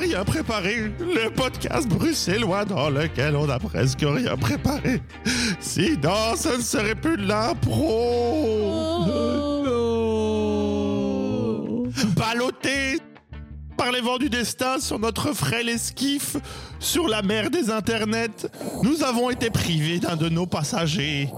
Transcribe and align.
n'a 0.00 0.06
rien 0.06 0.24
préparé, 0.24 0.92
le 0.98 1.30
podcast 1.30 1.88
bruxellois 1.88 2.64
dans 2.64 2.90
lequel 2.90 3.36
on 3.36 3.46
n'a 3.46 3.58
presque 3.58 4.00
rien 4.02 4.36
préparé. 4.36 5.02
Sinon, 5.60 6.36
ce 6.36 6.56
ne 6.56 6.62
serait 6.62 6.94
plus 6.94 7.16
de 7.16 7.26
l'impro. 7.26 9.04
Ballotté 12.16 12.98
par 13.76 13.92
les 13.92 14.00
vents 14.00 14.18
du 14.18 14.28
destin 14.28 14.78
sur 14.78 14.98
notre 14.98 15.32
frêle 15.32 15.68
esquif 15.68 16.36
sur 16.78 17.08
la 17.08 17.22
mer 17.22 17.50
des 17.50 17.70
internets, 17.70 18.48
nous 18.82 19.02
avons 19.02 19.30
été 19.30 19.50
privés 19.50 19.98
d'un 19.98 20.16
de 20.16 20.28
nos 20.28 20.46
passagers. 20.46 21.30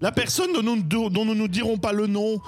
La 0.00 0.12
personne 0.12 0.52
dont 0.52 0.62
nous, 0.62 1.10
dont 1.10 1.24
nous 1.24 1.34
ne 1.34 1.46
dirons 1.46 1.78
pas 1.78 1.92
le 1.92 2.06
nom 2.06 2.38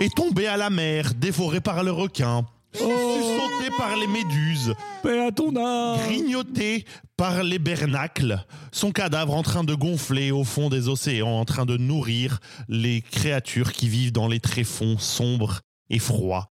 est 0.00 0.14
tombée 0.14 0.46
à 0.46 0.56
la 0.56 0.70
mer, 0.70 1.12
dévorée 1.14 1.60
par 1.60 1.84
le 1.84 1.92
requin, 1.92 2.44
par 3.70 3.96
les 3.96 4.06
méduses, 4.06 4.74
Paix 5.02 5.26
à 5.26 5.32
ton 5.32 5.54
âme 5.56 5.98
grignoté 5.98 6.84
par 7.16 7.42
les 7.42 7.58
bernacles, 7.58 8.44
son 8.72 8.90
cadavre 8.90 9.34
en 9.34 9.42
train 9.42 9.64
de 9.64 9.74
gonfler 9.74 10.30
au 10.30 10.44
fond 10.44 10.68
des 10.68 10.88
océans, 10.88 11.38
en 11.38 11.44
train 11.44 11.66
de 11.66 11.76
nourrir 11.76 12.40
les 12.68 13.02
créatures 13.02 13.72
qui 13.72 13.88
vivent 13.88 14.12
dans 14.12 14.28
les 14.28 14.40
tréfonds 14.40 14.98
sombres 14.98 15.60
et 15.90 15.98
froids 15.98 16.50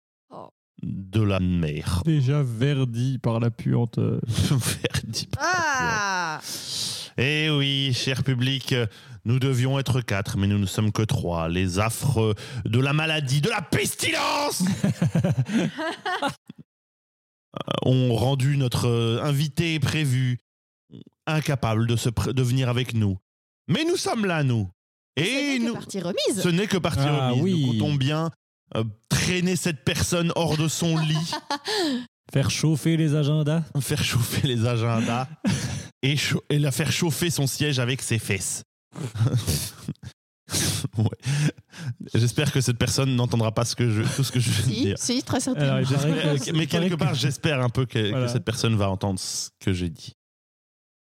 de 0.82 1.22
la 1.22 1.40
mer. 1.40 2.02
Déjà 2.04 2.42
verdi 2.42 3.18
par 3.18 3.38
la 3.40 3.50
puante. 3.50 3.98
Verdi. 4.28 5.28
Ah 5.38 6.40
Eh 7.16 7.50
oui, 7.50 7.92
cher 7.94 8.24
public, 8.24 8.74
nous 9.24 9.38
devions 9.38 9.78
être 9.78 10.00
quatre, 10.00 10.36
mais 10.36 10.48
nous 10.48 10.58
ne 10.58 10.66
sommes 10.66 10.90
que 10.90 11.02
trois. 11.02 11.48
Les 11.48 11.78
affres 11.78 12.34
de 12.64 12.80
la 12.80 12.92
maladie, 12.92 13.40
de 13.40 13.48
la 13.48 13.62
pestilence 13.62 14.64
ont 17.84 18.14
rendu 18.14 18.56
notre 18.56 18.88
euh, 18.88 19.22
invité 19.22 19.78
prévu 19.80 20.38
incapable 21.26 21.86
de, 21.86 21.96
se 21.96 22.08
pr- 22.08 22.32
de 22.32 22.42
venir 22.42 22.68
avec 22.68 22.94
nous. 22.94 23.16
Mais 23.68 23.84
nous 23.84 23.96
sommes 23.96 24.26
là, 24.26 24.42
nous. 24.42 24.68
Et 25.16 25.24
C'est 25.24 25.58
nous, 25.58 25.74
partie 25.74 26.00
remise. 26.00 26.40
ce 26.42 26.48
n'est 26.48 26.66
que 26.66 26.78
partie 26.78 27.00
Ah 27.06 27.30
remise. 27.30 27.42
oui. 27.42 27.64
Nous 27.66 27.72
comptons 27.72 27.94
bien 27.94 28.30
euh, 28.76 28.84
traîner 29.08 29.56
cette 29.56 29.84
personne 29.84 30.32
hors 30.36 30.56
de 30.56 30.68
son 30.68 30.96
lit, 30.98 31.30
Faire 32.32 32.50
chauffer 32.50 32.96
les 32.96 33.14
agendas. 33.14 33.62
faire 33.80 34.02
chauffer 34.02 34.46
les 34.48 34.66
agendas 34.66 35.28
et 36.02 36.16
la 36.50 36.72
faire 36.72 36.90
chauffer 36.90 37.28
son 37.30 37.46
siège 37.46 37.78
avec 37.78 38.00
ses 38.02 38.18
fesses. 38.18 38.62
Ouais. 40.98 41.04
J'espère 42.14 42.52
que 42.52 42.60
cette 42.60 42.78
personne 42.78 43.14
n'entendra 43.16 43.52
pas 43.52 43.64
ce 43.64 43.74
que 43.76 43.90
je, 43.90 44.02
tout 44.16 44.24
ce 44.24 44.32
que 44.32 44.40
je 44.40 44.50
viens 44.50 44.66
de 44.66 44.72
Si, 44.74 44.82
dire. 44.82 44.98
si, 44.98 45.22
très 45.22 45.40
certainement. 45.40 45.72
Alors, 45.74 45.88
que- 46.38 46.52
Mais 46.52 46.66
quelque 46.66 46.90
que- 46.94 46.98
part, 46.98 47.14
j'espère 47.14 47.60
un 47.60 47.68
peu 47.70 47.86
que, 47.86 48.28
cette 48.28 48.44
personne 48.44 48.76
va 48.76 48.90
entendre 48.90 49.18
ce 49.18 49.48
que 49.60 49.72
j'ai 49.72 49.88
dit. 49.88 50.14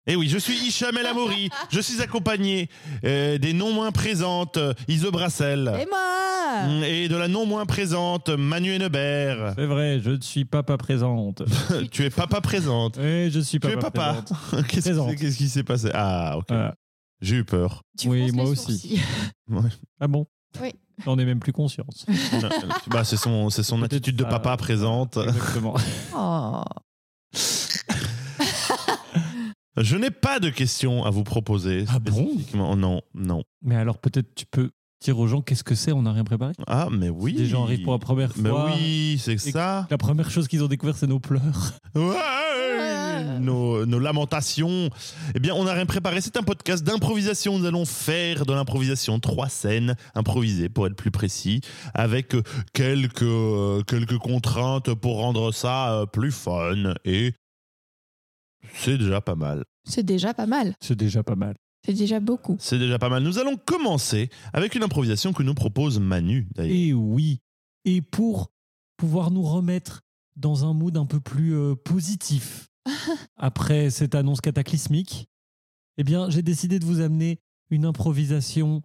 Et 0.06 0.16
oui, 0.16 0.28
je 0.28 0.36
suis 0.36 0.54
Hicham 0.54 0.94
El 0.98 1.06
Amori. 1.06 1.48
je 1.70 1.80
suis 1.80 2.02
accompagné 2.02 2.68
euh, 3.04 3.38
des 3.38 3.54
non 3.54 3.72
moins 3.72 3.90
présentes 3.90 4.58
euh, 4.58 4.74
Ise 4.86 5.06
Brassel 5.06 5.72
Et 5.80 5.86
moi 5.86 6.66
mm, 6.68 6.82
et 6.84 7.08
de 7.08 7.16
la 7.16 7.26
non 7.26 7.46
moins 7.46 7.64
présente 7.64 8.28
Manu 8.28 8.74
Hennebert. 8.74 9.54
C'est 9.56 9.64
vrai, 9.64 10.00
je 10.04 10.10
ne 10.10 10.20
suis 10.20 10.44
papa 10.44 10.76
présente. 10.76 11.42
tu 11.90 12.04
es 12.04 12.10
papa 12.10 12.42
présente. 12.42 12.98
Oui, 13.00 13.30
je 13.30 13.40
suis 13.40 13.58
Tu 13.58 13.60
papa 13.60 13.72
es 13.72 13.78
papa. 13.78 14.24
présente. 14.68 15.16
Qu'est-ce 15.16 15.38
qui- 15.38 15.48
s'est 15.48 15.64
passé? 15.64 15.88
Ah, 15.94 16.36
ok. 16.36 16.44
Voilà. 16.50 16.74
J'ai 17.24 17.36
eu 17.36 17.44
peur. 17.44 17.82
Tu 17.98 18.08
oui, 18.08 18.30
moi 18.32 18.44
aussi. 18.44 19.00
Ouais. 19.50 19.68
Ah 20.00 20.08
bon? 20.08 20.26
Oui. 20.60 20.72
J'en 21.04 21.18
ai 21.18 21.24
même 21.24 21.40
plus 21.40 21.52
conscience. 21.52 22.06
bah, 22.88 23.04
c'est 23.04 23.16
son, 23.16 23.50
c'est 23.50 23.62
son 23.62 23.82
attitude 23.82 24.16
de 24.16 24.24
papa 24.24 24.56
présente. 24.56 25.16
Exactement. 25.16 25.74
Oh. 26.16 26.62
Je 29.76 29.96
n'ai 29.96 30.10
pas 30.10 30.38
de 30.38 30.50
questions 30.50 31.04
à 31.04 31.10
vous 31.10 31.24
proposer. 31.24 31.84
Ah 31.88 31.98
bon? 31.98 32.30
Non, 32.54 33.02
non. 33.14 33.42
Mais 33.62 33.74
alors 33.74 33.98
peut-être 33.98 34.32
tu 34.36 34.46
peux 34.46 34.70
dire 35.02 35.18
aux 35.18 35.26
gens 35.26 35.40
qu'est-ce 35.42 35.64
que 35.64 35.74
c'est, 35.74 35.90
on 35.92 36.02
n'a 36.02 36.12
rien 36.12 36.22
préparé 36.24 36.52
Ah, 36.68 36.88
mais 36.92 37.08
oui. 37.08 37.32
Les 37.32 37.46
gens 37.46 37.64
arrivent 37.64 37.82
pour 37.82 37.92
la 37.92 37.98
première 37.98 38.30
Mais 38.36 38.50
fois. 38.50 38.70
oui, 38.72 39.20
c'est 39.22 39.36
ça. 39.38 39.86
La 39.90 39.98
première 39.98 40.30
chose 40.30 40.46
qu'ils 40.46 40.62
ont 40.62 40.68
découvert, 40.68 40.96
c'est 40.96 41.08
nos 41.08 41.18
pleurs. 41.18 41.72
Ouais, 41.96 42.14
nos, 43.40 43.86
nos 43.86 43.98
lamentations. 43.98 44.90
Eh 45.34 45.40
bien, 45.40 45.54
on 45.54 45.64
n'a 45.64 45.72
rien 45.72 45.86
préparé. 45.86 46.20
C'est 46.20 46.36
un 46.36 46.42
podcast 46.42 46.84
d'improvisation. 46.84 47.58
Nous 47.58 47.66
allons 47.66 47.84
faire 47.84 48.46
de 48.46 48.52
l'improvisation. 48.52 49.20
Trois 49.20 49.48
scènes 49.48 49.96
improvisées, 50.14 50.68
pour 50.68 50.86
être 50.86 50.96
plus 50.96 51.10
précis, 51.10 51.60
avec 51.94 52.34
quelques, 52.72 53.22
euh, 53.22 53.82
quelques 53.82 54.18
contraintes 54.18 54.94
pour 54.94 55.18
rendre 55.18 55.52
ça 55.52 55.92
euh, 55.92 56.06
plus 56.06 56.32
fun. 56.32 56.94
Et 57.04 57.34
c'est 58.74 58.98
déjà 58.98 59.20
pas 59.20 59.34
mal. 59.34 59.64
C'est 59.88 60.02
déjà 60.02 60.34
pas 60.34 60.46
mal. 60.46 60.74
C'est 60.80 60.96
déjà 60.96 61.22
pas 61.22 61.36
mal. 61.36 61.54
C'est 61.84 61.92
déjà 61.92 62.18
beaucoup. 62.18 62.56
C'est 62.58 62.78
déjà 62.78 62.98
pas 62.98 63.10
mal. 63.10 63.22
Nous 63.22 63.38
allons 63.38 63.56
commencer 63.56 64.30
avec 64.52 64.74
une 64.74 64.82
improvisation 64.82 65.32
que 65.32 65.42
nous 65.42 65.54
propose 65.54 66.00
Manu, 66.00 66.48
d'ailleurs. 66.54 66.74
Et 66.74 66.92
oui. 66.94 67.40
Et 67.84 68.00
pour 68.00 68.50
pouvoir 68.96 69.30
nous 69.30 69.42
remettre 69.42 70.00
dans 70.36 70.64
un 70.64 70.72
mood 70.72 70.96
un 70.96 71.04
peu 71.04 71.20
plus 71.20 71.54
euh, 71.54 71.74
positif 71.74 72.68
après 73.36 73.90
cette 73.90 74.14
annonce 74.14 74.40
cataclysmique, 74.40 75.28
eh 75.96 76.04
bien, 76.04 76.28
j'ai 76.30 76.42
décidé 76.42 76.78
de 76.78 76.84
vous 76.84 77.00
amener 77.00 77.40
une 77.70 77.84
improvisation 77.84 78.82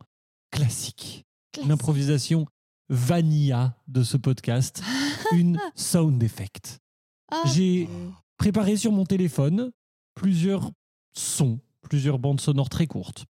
classique, 0.52 1.26
une 1.64 1.72
improvisation 1.72 2.46
vanilla 2.90 3.78
de 3.88 4.04
ce 4.04 4.18
podcast, 4.18 4.84
une 5.32 5.60
sound 5.76 6.22
effect. 6.24 6.80
Ah, 7.32 7.44
J'ai 7.54 7.88
préparé 8.38 8.78
sur 8.78 8.92
mon 8.92 9.06
téléphone 9.06 9.72
plusieurs 10.16 10.72
sons, 11.14 11.60
plusieurs 11.82 12.20
bandes 12.20 12.42
sonores 12.42 12.70
très 12.70 12.88
courtes. 12.88 13.26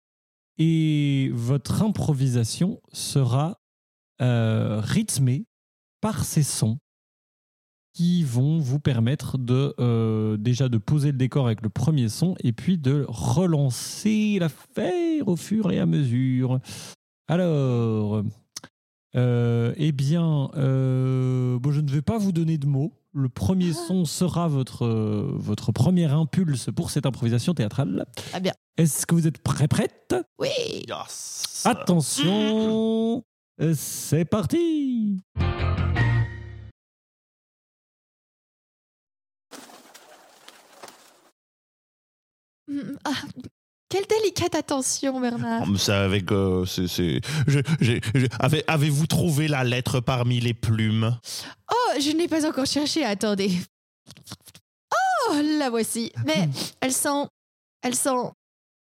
Et 0.58 1.32
votre 1.34 1.82
improvisation 1.82 2.82
sera 2.94 3.59
euh, 4.22 4.80
rythmée 4.82 5.46
par 6.02 6.24
ces 6.24 6.44
sons 6.44 6.80
qui 7.96 8.24
vont 8.24 8.60
vous 8.60 8.78
permettre 8.78 9.38
de 9.38 9.74
euh, 9.80 10.36
déjà 10.36 10.68
de 10.68 10.78
poser 10.78 11.14
le 11.14 11.18
décor 11.18 11.46
avec 11.46 11.62
le 11.62 11.70
premier 11.70 12.10
son 12.10 12.36
et 12.44 12.52
puis 12.52 12.78
de 12.78 13.06
relancer 13.08 14.38
l'affaire 14.38 15.28
au 15.28 15.38
fur 15.38 15.72
et 15.72 15.80
à 15.80 15.86
mesure. 15.86 16.60
Alors, 17.30 18.22
euh, 19.16 19.74
eh 19.78 19.94
bien, 19.94 20.50
euh, 20.58 21.58
bon, 21.58 21.72
je 21.72 21.80
ne 21.80 21.90
vais 21.90 22.02
pas 22.02 22.18
vous 22.18 22.34
donner 22.34 22.58
de 22.58 22.68
mots. 22.68 22.92
Le 23.14 23.30
premier 23.30 23.72
son 23.72 24.04
sera 24.04 24.50
votre, 24.50 24.86
votre 24.86 25.72
premier 25.72 26.12
impulse 26.12 26.70
pour 26.76 26.92
cette 26.92 27.06
improvisation 27.06 27.54
théâtrale. 27.54 28.06
Ah 28.34 28.42
bien. 28.42 28.52
Est-ce 28.76 29.06
que 29.06 29.16
vous 29.16 29.26
êtes 29.26 29.38
prêts, 29.38 29.70
prêtes? 29.70 30.14
Oui. 30.38 30.50
Yes. 30.90 31.64
Attention, 31.64 33.24
euh, 33.62 33.74
c'est 33.74 34.26
parti 34.26 35.24
ah, 43.06 43.12
quelle 43.90 44.06
délicate 44.08 44.56
attention, 44.56 45.20
Bernard. 45.22 45.64
Oh, 45.70 45.76
C'est 45.78 45.92
avec. 45.94 46.31
euh, 46.31 46.66
c'est- 46.66 46.88
c'est- 46.88 47.22
je- 47.48 47.59
j'ai- 47.80 48.02
j'ai- 48.14 48.28
avez- 48.40 48.64
Avez-vous 48.68 49.08
trouvé 49.08 49.48
la 49.48 49.64
lettre 49.64 50.00
parmi 50.00 50.40
les 50.40 50.53
plumes? 50.53 51.18
Oh, 51.72 52.00
je 52.00 52.12
n'ai 52.12 52.28
pas 52.28 52.46
encore 52.48 52.66
cherché. 52.66 53.03
Attendez. 53.06 53.52
Oh, 55.29 55.35
la 55.59 55.70
voici. 55.70 56.12
Mais 56.26 56.47
elle 56.82 56.91
sent. 56.94 57.28
Elle 57.82 57.96
sent. 57.96 58.32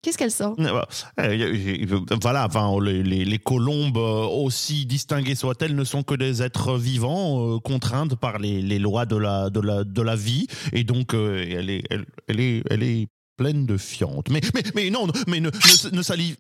Qu'est-ce 0.02 0.18
qu'elle 0.18 0.30
sent? 0.30 0.52
Euh, 0.58 0.82
euh, 1.18 2.00
Voilà, 2.20 2.44
enfin, 2.46 2.78
les, 2.82 3.02
les- 3.02 3.24
les 3.24 3.38
colombes, 3.38 3.96
euh, 3.96 4.26
aussi 4.26 4.84
distinguées 4.84 5.34
soient-elles, 5.34 5.74
ne 5.74 5.84
sont 5.84 6.02
que 6.02 6.14
des 6.14 6.42
êtres 6.42 6.76
vivants, 6.76 7.54
euh, 7.54 7.58
contraintes 7.58 8.14
par 8.14 8.38
les, 8.38 8.60
les 8.60 8.78
lois 8.78 9.06
de 9.06 9.16
la, 9.16 9.48
de, 9.48 9.60
la, 9.60 9.82
de 9.82 10.02
la 10.02 10.14
vie, 10.14 10.46
et 10.74 10.84
donc 10.84 11.14
euh, 11.14 11.42
elle, 11.48 11.70
est, 11.70 11.84
elle, 11.88 12.04
elle 12.28 12.40
est, 12.40 12.62
elle 12.68 12.82
est 12.82 13.06
pleine 13.36 13.66
de 13.66 13.76
fientes. 13.76 14.28
Mais, 14.30 14.40
mais, 14.54 14.62
mais 14.74 14.90
non, 14.90 15.06
mais 15.26 15.40
ne, 15.40 15.50
ne, 15.50 15.96
ne 15.96 16.02
salive. 16.02 16.36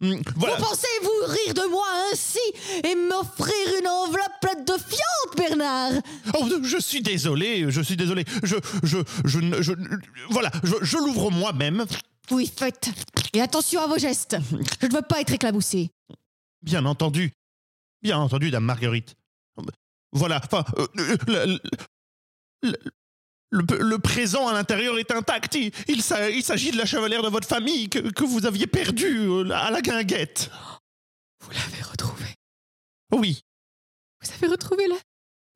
Voilà. 0.00 0.56
Vous 0.56 0.64
pensez-vous 0.64 1.26
rire 1.26 1.54
de 1.54 1.70
moi 1.70 1.86
ainsi 2.12 2.38
et 2.84 2.94
m'offrir 2.94 3.80
une 3.80 3.88
enveloppe 3.88 4.40
pleine 4.40 4.64
de 4.64 4.74
fientes, 4.74 5.36
Bernard? 5.36 5.92
Oh, 6.38 6.48
je 6.62 6.78
suis 6.78 7.02
désolé, 7.02 7.68
je 7.68 7.80
suis 7.80 7.96
désolé. 7.96 8.24
Je, 8.44 8.56
je, 8.84 8.98
je, 9.24 9.60
je, 9.60 9.72
voilà, 10.30 10.52
je, 10.62 10.74
je 10.82 10.96
l'ouvre 10.98 11.32
moi-même. 11.32 11.84
Oui, 12.30 12.52
faites. 12.54 12.90
Et 13.32 13.40
attention 13.40 13.80
à 13.80 13.88
vos 13.88 13.98
gestes. 13.98 14.36
Je 14.80 14.86
ne 14.86 14.92
veux 14.92 15.02
pas 15.02 15.20
être 15.20 15.32
éclaboussé. 15.32 15.90
Bien 16.62 16.84
entendu. 16.86 17.32
Bien 18.00 18.18
entendu, 18.18 18.52
Dame 18.52 18.64
Marguerite. 18.64 19.16
Voilà, 20.12 20.40
enfin, 20.44 20.64
euh, 20.78 21.56
le- 22.62 22.78
le- 23.50 23.64
le 23.82 23.98
présent 23.98 24.46
à 24.48 24.52
l'intérieur 24.52 24.98
est 24.98 25.10
intact. 25.10 25.54
Il, 25.54 25.72
il 25.88 26.02
s'a- 26.02 26.30
il 26.30 26.42
s'agit 26.42 26.70
de 26.70 26.76
la 26.76 26.84
chevalière 26.86 27.22
de 27.22 27.28
votre 27.28 27.48
famille 27.48 27.88
que, 27.88 27.98
que 27.98 28.24
vous 28.24 28.44
aviez 28.46 28.66
perdue 28.66 29.20
euh, 29.28 29.50
à 29.52 29.70
la 29.70 29.80
guinguette. 29.80 30.50
Vous 31.40 31.50
l'avez 31.50 31.82
retrouvé. 31.82 32.26
Oui, 33.12 33.40
Vous 34.22 34.30
avez 34.34 34.48
retrouvé 34.48 34.86
la, 34.88 34.96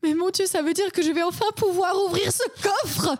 Mais 0.02 0.14
mon 0.14 0.30
Dieu, 0.30 0.46
ça 0.46 0.62
veut 0.62 0.72
dire 0.72 0.90
que 0.92 1.02
je 1.02 1.10
vais 1.10 1.22
enfin 1.22 1.44
pouvoir 1.56 1.94
ouvrir 2.06 2.32
ce 2.32 2.44
coffre 2.62 3.16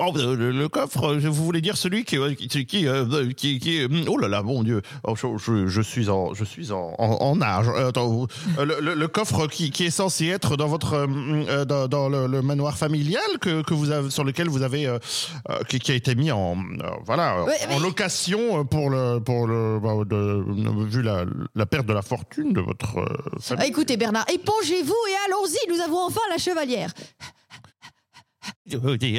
Oh, 0.00 0.12
le, 0.14 0.34
le- 0.52 0.68
coffre, 0.68 1.14
vous 1.16 1.44
voulez 1.44 1.60
dire 1.60 1.76
celui 1.76 2.04
qui, 2.04 2.18
euh, 2.18 2.34
qui, 2.34 2.66
qui, 2.66 2.86
euh, 2.86 3.32
qui, 3.36 3.58
qui- 3.58 3.80
euh, 3.82 3.88
oh 4.08 4.18
là 4.18 4.28
là, 4.28 4.42
mon 4.42 4.62
Dieu, 4.62 4.82
Oh, 5.04 5.14
je, 5.16 5.80
suis 5.80 6.08
en, 6.08 6.34
je 6.34 6.44
suis 6.44 6.70
en, 6.72 6.94
en, 6.98 7.16
en 7.20 7.40
âge. 7.42 7.66
Euh, 7.68 7.88
attends, 7.88 8.26
euh, 8.58 8.64
le, 8.64 8.76
le- 8.80 8.94
le 8.94 9.08
coffre 9.08 9.46
qui, 9.46 9.70
qui 9.70 9.84
est 9.84 9.90
censé 9.90 10.26
être 10.26 10.56
dans 10.56 10.68
votre, 10.68 10.94
euh, 10.94 11.06
euh, 11.48 11.64
dans, 11.64 11.88
dans 11.88 12.08
le, 12.08 12.26
manoir 12.42 12.76
familial 12.76 13.22
que, 13.40 13.62
que 13.62 13.74
vous 13.74 13.90
avez, 13.90 14.10
sur 14.10 14.24
lequel 14.24 14.48
vous 14.48 14.62
avez, 14.62 14.86
euh, 14.86 14.98
euh, 15.50 15.58
qui, 15.68 15.78
a 15.92 15.94
été 15.94 16.14
mis 16.14 16.30
en, 16.30 16.56
euh, 16.56 16.90
voilà, 17.04 17.42
en 17.42 17.46
mais- 17.46 17.78
location 17.80 18.64
pour 18.64 18.90
le, 18.90 19.18
pour 19.20 19.46
le, 19.46 19.78
bah, 19.80 19.94
de- 20.06 20.44
vu 20.86 21.02
la, 21.02 21.24
la 21.54 21.66
perte 21.66 21.86
de 21.86 21.92
la 21.92 22.02
fortune 22.02 22.52
de 22.52 22.60
votre 22.60 22.98
euh, 22.98 23.06
famille. 23.40 23.68
Écoutez 23.68 23.96
Bernard, 23.96 24.24
épongez-vous 24.32 24.94
et 25.10 25.28
allons-y, 25.28 25.72
nous 25.74 25.80
avons 25.82 26.06
enfin 26.06 26.20
la 26.30 26.38
chevalière. 26.38 26.92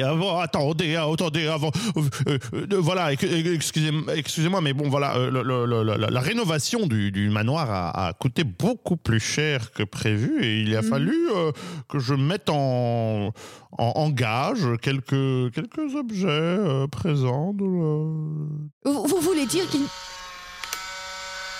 Avant, 0.02 0.38
attendez, 0.38 0.96
attendez, 0.96 1.46
avant. 1.46 1.70
euh, 1.96 2.02
euh, 2.28 2.38
euh, 2.54 2.66
voilà, 2.78 3.12
ex- 3.12 3.24
excusez- 3.24 3.92
excusez-moi, 4.14 4.60
mais 4.60 4.72
bon, 4.72 4.88
voilà, 4.88 5.16
euh, 5.16 5.30
le- 5.30 5.42
le- 5.42 5.66
le- 5.82 5.96
la, 6.10 6.20
rénovation 6.20 6.86
du, 6.86 7.10
du 7.12 7.28
manoir 7.30 7.70
a, 7.70 8.08
a 8.08 8.12
coûté 8.12 8.44
beaucoup 8.44 8.96
plus 8.96 9.20
cher 9.20 9.72
que 9.72 9.82
prévu 9.82 10.42
et 10.44 10.60
il 10.60 10.76
a 10.76 10.82
Mhm. 10.82 10.88
fallu 10.88 11.16
euh, 11.34 11.52
que 11.88 11.98
je 11.98 12.14
mette 12.14 12.48
en, 12.50 13.32
en, 13.78 13.84
en 13.96 14.10
gage 14.10 14.66
quelques, 14.82 15.52
quelques 15.54 15.94
objets 15.96 16.26
euh, 16.28 16.86
présents. 16.86 17.52
De, 17.52 17.64
la- 17.64 18.90
Vous, 18.92 19.06
vous 19.06 19.20
voulez 19.20 19.46
dire 19.46 19.68
qu'il... 19.68 19.80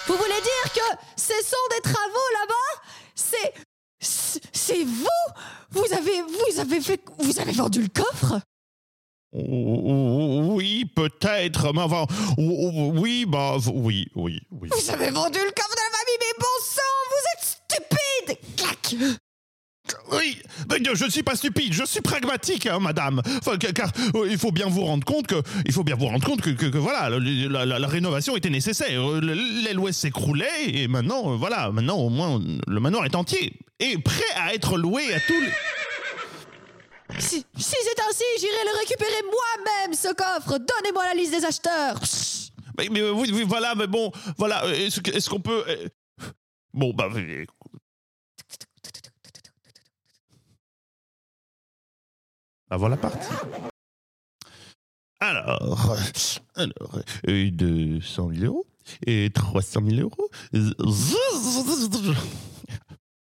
Vous 0.07 0.17
voulez 0.17 0.41
dire 0.43 0.73
que 0.75 0.97
ce 1.17 1.35
sont 1.45 1.67
des 1.77 1.83
travaux 1.83 2.29
là-bas? 2.41 2.83
C'est... 3.15 3.53
c'est- 4.01 4.85
vous? 4.85 5.07
Vous 5.71 5.85
avez... 5.93 6.23
Vous 6.23 6.61
avez 6.61 6.81
fait... 6.81 7.01
Vous 7.19 7.39
avez 7.39 7.53
vendu 7.53 7.83
le 7.83 7.89
coffre? 7.89 8.41
Oh, 9.33 10.49
Oui, 10.55 10.85
peut-être, 10.87 11.73
mais 11.73 11.83
enfin, 11.83 12.05
oh, 12.37 12.57
oh, 12.73 12.93
oui, 12.97 13.25
bah, 13.27 13.57
oui, 13.73 14.09
oui, 14.17 14.41
oui. 14.51 14.69
Vous 14.73 14.91
avez 14.91 15.11
vendu 15.11 15.39
le 15.39 15.53
coffre 15.53 15.71
de 15.71 15.81
la 15.81 15.99
famille, 15.99 16.19
mais 16.19 16.35
bon 16.39 16.57
sang, 16.65 16.83
vous 17.11 17.25
êtes 17.35 17.45
stupide! 17.47 18.57
Clac 18.57 18.97
Oui, 20.13 20.41
mais 20.69 20.79
je 20.95 21.05
ne 21.05 21.11
suis 21.11 21.23
pas 21.23 21.37
stupide, 21.37 21.73
je 21.73 21.85
suis 21.85 22.01
pragmatique, 22.01 22.67
hein, 22.67 22.79
madame. 22.81 23.23
Enfin, 23.39 23.57
car, 23.59 23.91
euh, 24.15 24.27
il 24.31 24.39
faut 24.39 24.51
bien 24.53 24.67
vous 24.69 24.83
rendre 24.85 25.05
compte 25.05 25.27
que, 25.27 25.37
il 25.67 25.73
faut 25.73 25.85
bien 25.85 25.95
vous 25.97 26.07
rendre 26.07 26.25
compte 26.25 26.41
que, 26.41 26.51
que- 26.51 26.67
que, 26.67 26.79
voilà, 26.79 27.09
la, 27.11 27.65
la- 27.65 27.79
la 27.79 27.87
rénovation 27.89 28.37
était 28.37 28.51
nécessaire. 28.51 29.01
Euh, 29.09 29.21
le- 29.21 29.35
L'aile 29.65 29.79
ouest 29.79 30.01
s'écroulait 30.01 30.67
et 30.67 30.89
maintenant, 30.89 31.33
euh, 31.33 31.37
voilà, 31.37 31.71
maintenant 31.71 31.99
au 31.99 32.09
moins 32.09 32.41
le 32.67 32.81
manoir 32.81 33.05
est 33.05 33.15
entier 33.15 33.53
et 33.79 33.97
prêt 33.99 34.23
à 34.37 34.55
être 34.55 34.77
loué 34.79 35.03
à 35.15 35.21
tous 35.21 35.41
les. 35.41 35.51
Si, 37.19 37.45
si 37.57 37.77
c'est 37.83 38.01
ainsi, 38.09 38.25
j'irai 38.39 38.65
le 38.73 38.79
récupérer 38.79 39.23
moi-même, 39.25 39.95
ce 39.95 40.09
coffre 40.15 40.59
Donnez-moi 40.59 41.05
la 41.07 41.15
liste 41.15 41.33
des 41.37 41.45
acheteurs 41.45 41.99
Mais, 42.79 42.89
mais 42.91 43.01
euh, 43.01 43.11
oui, 43.13 43.31
oui, 43.33 43.45
voilà, 43.47 43.75
mais 43.75 43.87
bon, 43.89 44.13
voilà, 44.39 44.65
euh, 44.67 44.73
est-ce 44.87 45.29
qu'on 45.29 45.41
peut. 45.41 45.65
euh, 45.69 45.89
Bon, 46.73 46.93
bah. 46.95 47.09
Euh, 52.71 52.77
Bah 52.77 52.77
voilà 52.77 52.97
parti. 52.97 53.29
Alors, 55.21 55.97
alors, 56.55 56.99
euh, 57.29 57.51
200 57.51 58.31
000 58.35 58.45
euros 58.47 58.67
et 59.07 59.31
300 59.35 59.81
000 59.87 60.01
euros. 60.01 60.31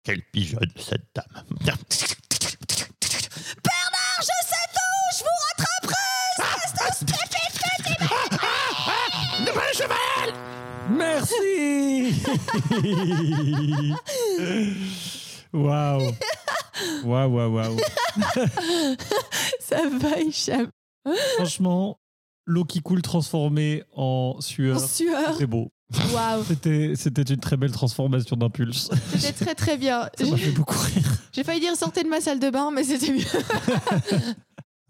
Quelle 0.04 0.22
pigeonne 0.32 0.70
cette 0.78 1.08
dame. 1.16 1.26
Bernard, 1.62 1.80
je 4.22 4.36
sais 4.46 4.68
tout 4.76 5.00
Je 5.18 5.24
vous 5.24 5.38
rattraperai 5.50 6.10
Ne 9.42 9.52
pas 9.52 9.68
le 9.68 9.74
cheval 9.78 10.30
Merci 10.92 11.50
Waouh 15.54 16.14
Waouh, 17.04 17.30
waouh, 17.34 17.54
waouh. 17.56 17.78
Ça 19.60 19.88
va, 20.00 20.20
Hicham 20.20 20.70
Franchement, 21.36 22.00
l'eau 22.46 22.66
qui 22.66 22.82
coule 22.82 23.02
transformée 23.02 23.84
en 23.96 24.36
En 24.38 24.42
sueur, 24.42 24.80
sueur 24.80 25.36
c'est 25.38 25.48
beau. 25.48 25.72
Waouh 26.14 26.44
C'était 26.44 26.94
c'était 26.96 27.24
une 27.24 27.40
très 27.40 27.58
belle 27.58 27.72
transformation 27.72 28.36
d'impulse. 28.36 28.90
C'était 29.18 29.46
très 29.46 29.56
très 29.56 29.78
bien. 29.78 30.10
Ça 30.18 30.26
m'a 30.26 30.38
fait 30.38 30.52
beaucoup 30.52 30.78
rire. 30.78 31.12
J'ai 31.32 31.44
failli 31.44 31.60
dire 31.60 31.76
sortez 31.76 32.04
de 32.04 32.10
ma 32.10 32.22
salle 32.22 32.40
de 32.40 32.50
bain, 32.50 32.72
mais 32.72 32.84
c'était 32.84 33.12
mieux. 33.12 33.26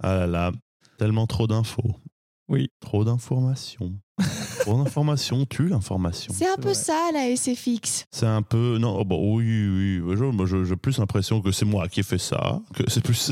Ah 0.01 0.15
là 0.15 0.27
là, 0.27 0.51
tellement 0.97 1.27
trop 1.27 1.47
d'infos. 1.47 1.95
Oui. 2.49 2.69
Trop 2.79 3.03
d'informations. 3.05 3.93
trop 4.61 4.83
d'informations 4.83 5.45
tue 5.45 5.67
l'information. 5.67 6.33
C'est 6.35 6.47
un 6.47 6.55
peu 6.55 6.69
vrai. 6.69 6.73
ça, 6.73 7.09
la 7.13 7.35
SFX. 7.35 8.05
C'est 8.11 8.25
un 8.25 8.41
peu. 8.41 8.77
Non, 8.79 8.97
oh, 8.99 9.05
bah, 9.05 9.15
oui, 9.19 9.99
oui. 10.03 10.15
Je- 10.45 10.65
j'ai 10.65 10.75
plus 10.75 10.97
l'impression 10.99 11.41
que 11.41 11.51
c'est 11.51 11.65
moi 11.65 11.87
qui 11.87 11.99
ai 12.01 12.03
fait 12.03 12.17
ça. 12.17 12.59
Que 12.73 12.83
c'est 12.87 13.01
plus. 13.03 13.31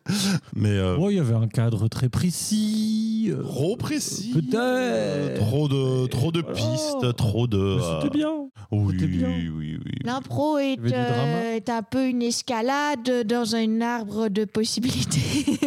Mais. 0.56 0.70
euh, 0.70 0.96
il 1.10 1.16
y 1.16 1.20
avait 1.20 1.34
un 1.34 1.48
cadre 1.48 1.88
très 1.88 2.08
précis. 2.08 3.28
euh, 3.30 3.42
Trop 3.42 3.76
précis. 3.76 4.32
Peut-être. 4.34 4.54
Euh, 4.54 5.36
Trop 5.38 5.68
de, 5.68 6.06
trop 6.06 6.32
de 6.32 6.40
Voilà. 6.40 6.54
pistes, 6.56 7.16
trop 7.16 7.46
de. 7.46 7.76
Mais 7.78 7.82
euh, 7.84 8.00
C'était 8.02 8.18
bien. 8.18 8.30
Oui, 8.70 8.94
C'était 8.94 9.06
bien. 9.08 9.28
oui, 9.28 9.48
oui, 9.48 9.78
oui. 9.84 9.92
L'impro 10.04 10.58
est, 10.58 10.74
y 10.74 10.78
avait 10.78 10.82
du 10.82 10.90
drama. 10.90 11.36
euh, 11.44 11.56
est 11.56 11.68
un 11.68 11.82
peu 11.82 12.06
une 12.08 12.22
escalade 12.22 13.26
dans 13.26 13.54
un 13.54 13.80
arbre 13.80 14.28
de 14.28 14.44
possibilités. 14.44 15.44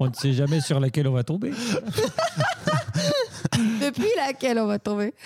On 0.00 0.08
ne 0.08 0.14
sait 0.14 0.32
jamais 0.32 0.60
sur 0.60 0.80
laquelle 0.80 1.06
on 1.08 1.12
va 1.12 1.22
tomber. 1.22 1.52
Depuis 3.84 4.08
laquelle 4.16 4.58
on 4.58 4.66
va 4.66 4.78
tomber. 4.78 5.14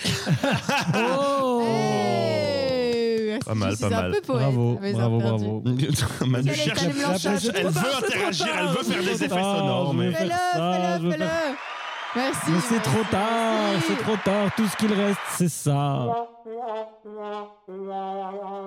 Oh 0.95 1.61
Hey, 1.65 3.25
merci, 3.27 3.45
Pas 3.45 3.55
mal, 3.55 3.71
je 3.71 3.75
suis 3.75 3.89
pas 3.89 3.95
un 3.97 4.01
mal. 4.01 4.11
peu 4.11 4.21
poète, 4.21 4.41
Bravo, 4.41 4.77
mais 4.81 4.93
bravo, 4.93 5.19
perdu. 5.19 5.43
bravo. 5.45 5.63
Manu 6.27 6.49
Elle 6.49 6.53
est 6.53 6.57
cherche. 6.57 6.79
allée 6.83 6.93
me 6.93 6.99
Elle 6.99 7.05
veut 7.05 7.15
interagir, 7.15 7.53
elle 8.59 8.67
veut 8.67 8.83
faire 8.83 9.03
des 9.03 9.09
effets 9.11 9.27
tard, 9.27 9.57
sonores, 9.57 9.91
je 9.93 9.97
mais- 9.97 10.11
faire 10.11 10.19
Fais-le, 10.19 10.31
ça, 10.31 10.37
je 10.53 10.99
fais-le, 10.99 11.09
vais 11.09 11.17
faire- 11.17 11.27
fais-le. 11.29 11.55
Merci. 12.15 12.39
Mais 12.51 12.59
c'est 12.67 12.81
trop 12.81 13.03
tard, 13.11 13.69
c'est 13.87 13.97
trop 14.03 14.15
tard. 14.25 14.49
Tout 14.57 14.65
ce 14.67 14.75
qu'il 14.77 14.91
reste, 14.93 15.19
c'est 15.37 15.47
ça. 15.49 16.07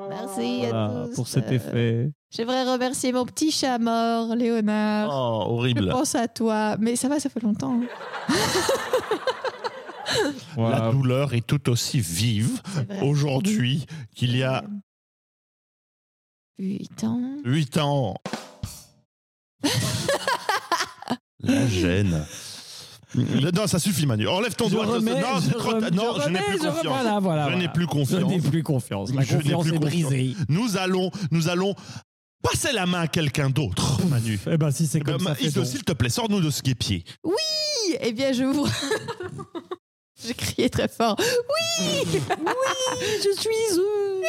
Merci 0.08 0.64
à 0.66 0.68
Voilà, 0.70 1.06
tous. 1.08 1.14
pour 1.16 1.26
cet 1.26 1.49
Euh, 1.49 1.52
effet. 1.54 2.11
J'aimerais 2.30 2.62
remercier 2.62 3.12
mon 3.12 3.25
petit 3.26 3.50
chat 3.50 3.78
mort, 3.78 4.34
Léonard. 4.37 5.08
Oh, 5.12 5.44
Je 5.49 5.52
horrible. 5.54 5.88
pense 5.90 6.14
à 6.14 6.28
toi. 6.28 6.76
Mais 6.78 6.94
ça 6.94 7.08
va, 7.08 7.18
ça 7.18 7.28
fait 7.28 7.42
longtemps. 7.42 7.80
La 10.57 10.90
douleur 10.90 11.35
est 11.35 11.47
tout 11.47 11.69
aussi 11.71 12.00
vive 12.00 12.61
aujourd'hui 13.02 13.87
qu'il 14.14 14.37
y 14.37 14.42
a 14.42 14.64
Putain. 16.59 17.19
8 17.45 17.78
ans. 17.78 18.14
La 21.40 21.66
gêne. 21.66 22.25
Non, 23.14 23.66
ça 23.66 23.78
suffit, 23.78 24.07
Manu. 24.07 24.26
Enlève 24.28 24.54
ton 24.54 24.69
Je 24.69 24.75
doigt. 24.75 24.87
remets, 24.87 25.21
non, 25.21 25.38
je 25.40 25.47
c'est 25.50 25.52
trop 25.59 25.73
rem- 25.73 25.81
tard. 25.81 25.90
Non, 25.92 26.14
je 26.14 26.28
n'ai 26.31 26.38
remets, 26.38 26.40
plus 26.47 26.52
je 26.59 26.59
remets- 26.62 26.69
confiance. 26.76 26.85
Voilà, 27.02 27.21
voilà, 27.21 27.42
Je 27.45 27.49
voilà. 27.50 27.57
n'ai 27.66 27.69
plus 27.73 27.83
Je 27.85 27.88
confiance. 27.88 28.31
n'ai 28.31 28.40
plus 28.40 28.62
confiance. 28.62 29.12
La 29.12 29.23
Je 29.23 29.37
n'ai 29.37 29.42
confiance 29.42 29.64
plus 29.66 29.75
est 29.75 29.78
confiance. 29.78 30.11
brisée. 30.11 30.37
Nous 30.49 30.76
allons, 30.78 31.11
nous 31.31 31.49
allons 31.49 31.75
passer 32.42 32.73
la 32.73 32.87
main 32.87 33.00
à 33.00 33.07
quelqu'un 33.09 33.50
d'autre, 33.50 34.04
Manu. 34.07 34.38
Eh 34.50 34.57
ben, 34.57 34.71
si 34.71 34.87
c'est 34.87 34.99
Eh 34.99 35.02
ben, 35.02 35.12
comme 35.19 35.26
ça, 35.26 35.37
Iso, 35.40 35.61
donc. 35.61 35.69
s'il 35.69 35.83
te 35.85 35.92
plaît, 35.92 36.09
sors-nous 36.11 36.40
de 36.40 36.50
ce 36.50 36.62
guépier. 36.62 37.04
Eh 38.00 38.12
bien, 38.12 38.33
je 38.33 38.45
vous. 38.45 38.66
J'ai 40.26 40.35
crié 40.35 40.71
très 40.71 40.88
fort. 40.88 41.17
Oui 41.19 42.05
Je 42.05 43.41
suis 43.41 43.79
heureux. 43.79 44.23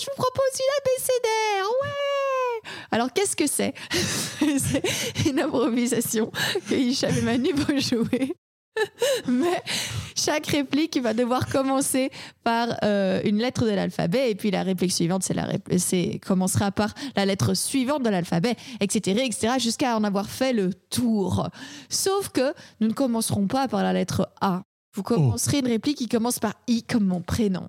Je 0.00 0.06
vous 0.06 0.16
propose 0.16 0.60
une 0.60 0.72
abécédaire 0.80 1.66
Ouais 1.82 2.70
Alors, 2.90 3.12
qu'est-ce 3.12 3.36
que 3.36 3.46
c'est? 3.46 3.74
C'est 4.40 5.30
une 5.30 5.40
improvisation 5.40 6.30
que 6.68 6.74
Hicham 6.74 7.16
et 7.16 7.22
Manu 7.22 7.52
vont 7.52 7.78
jouer. 7.78 8.32
Mais 9.28 9.62
chaque 10.14 10.46
réplique 10.46 10.98
va 11.00 11.14
devoir 11.14 11.46
commencer 11.46 12.10
par 12.44 12.68
euh, 12.84 13.20
une 13.24 13.38
lettre 13.38 13.64
de 13.64 13.70
l'alphabet 13.70 14.30
et 14.30 14.34
puis 14.34 14.50
la 14.50 14.62
réplique 14.62 14.92
suivante 14.92 15.22
c'est 15.22 15.34
la 15.34 15.48
c'est 15.78 16.20
commencera 16.24 16.70
par 16.70 16.94
la 17.16 17.24
lettre 17.24 17.54
suivante 17.54 18.04
de 18.04 18.08
l'alphabet 18.08 18.54
etc 18.80 19.22
etc 19.24 19.54
jusqu'à 19.58 19.96
en 19.96 20.04
avoir 20.04 20.28
fait 20.28 20.52
le 20.52 20.72
tour 20.74 21.48
sauf 21.88 22.28
que 22.28 22.54
nous 22.80 22.88
ne 22.88 22.92
commencerons 22.92 23.46
pas 23.46 23.68
par 23.68 23.82
la 23.82 23.92
lettre 23.92 24.28
A 24.40 24.62
vous 24.94 25.00
oh. 25.00 25.04
commencerez 25.04 25.58
une 25.58 25.68
réplique 25.68 25.98
qui 25.98 26.08
commence 26.08 26.38
par 26.38 26.54
I 26.66 26.82
comme 26.82 27.04
mon 27.04 27.20
prénom. 27.20 27.68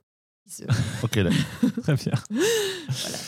Ok. 1.04 1.12
Très 1.84 1.96
bien. 1.96 2.14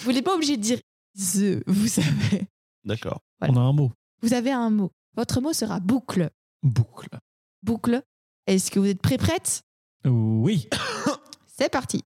Vous 0.04 0.12
n'êtes 0.12 0.26
pas 0.26 0.36
obligé 0.36 0.58
de 0.58 0.62
dire 0.62 0.80
The, 1.16 1.62
vous 1.68 1.88
savez. 1.88 2.48
D'accord. 2.84 3.20
On 3.42 3.56
a 3.56 3.60
un 3.60 3.74
mot. 3.74 3.92
Vous 4.22 4.34
avez 4.34 4.52
un 4.52 4.70
mot. 4.70 4.92
Votre 5.16 5.42
mot 5.42 5.54
sera 5.54 5.80
boucle. 5.80 6.30
Boucle. 6.64 7.10
Boucle. 7.64 8.02
Est-ce 8.48 8.72
que 8.72 8.80
vous 8.80 8.88
êtes 8.88 9.02
prêt 9.02 9.18
prête 9.18 9.62
Oui. 10.06 10.68
C'est 11.48 11.70
parti. 11.70 12.02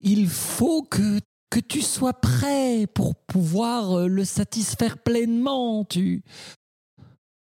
Il 0.00 0.28
faut 0.28 0.82
que, 0.82 1.20
que 1.50 1.60
tu 1.60 1.82
sois 1.82 2.14
prêt 2.14 2.86
pour 2.86 3.16
pouvoir 3.16 3.92
euh, 3.92 4.06
le 4.06 4.24
satisfaire 4.24 4.98
pleinement. 4.98 5.84
Tu, 5.84 6.22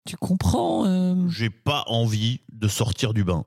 tu 0.10 0.18
comprends 0.18 0.86
euh? 0.86 1.16
J'ai 1.30 1.50
pas 1.50 1.84
envie 1.88 2.40
de 2.52 2.68
sortir 2.68 3.14
du 3.14 3.24
bain. 3.24 3.44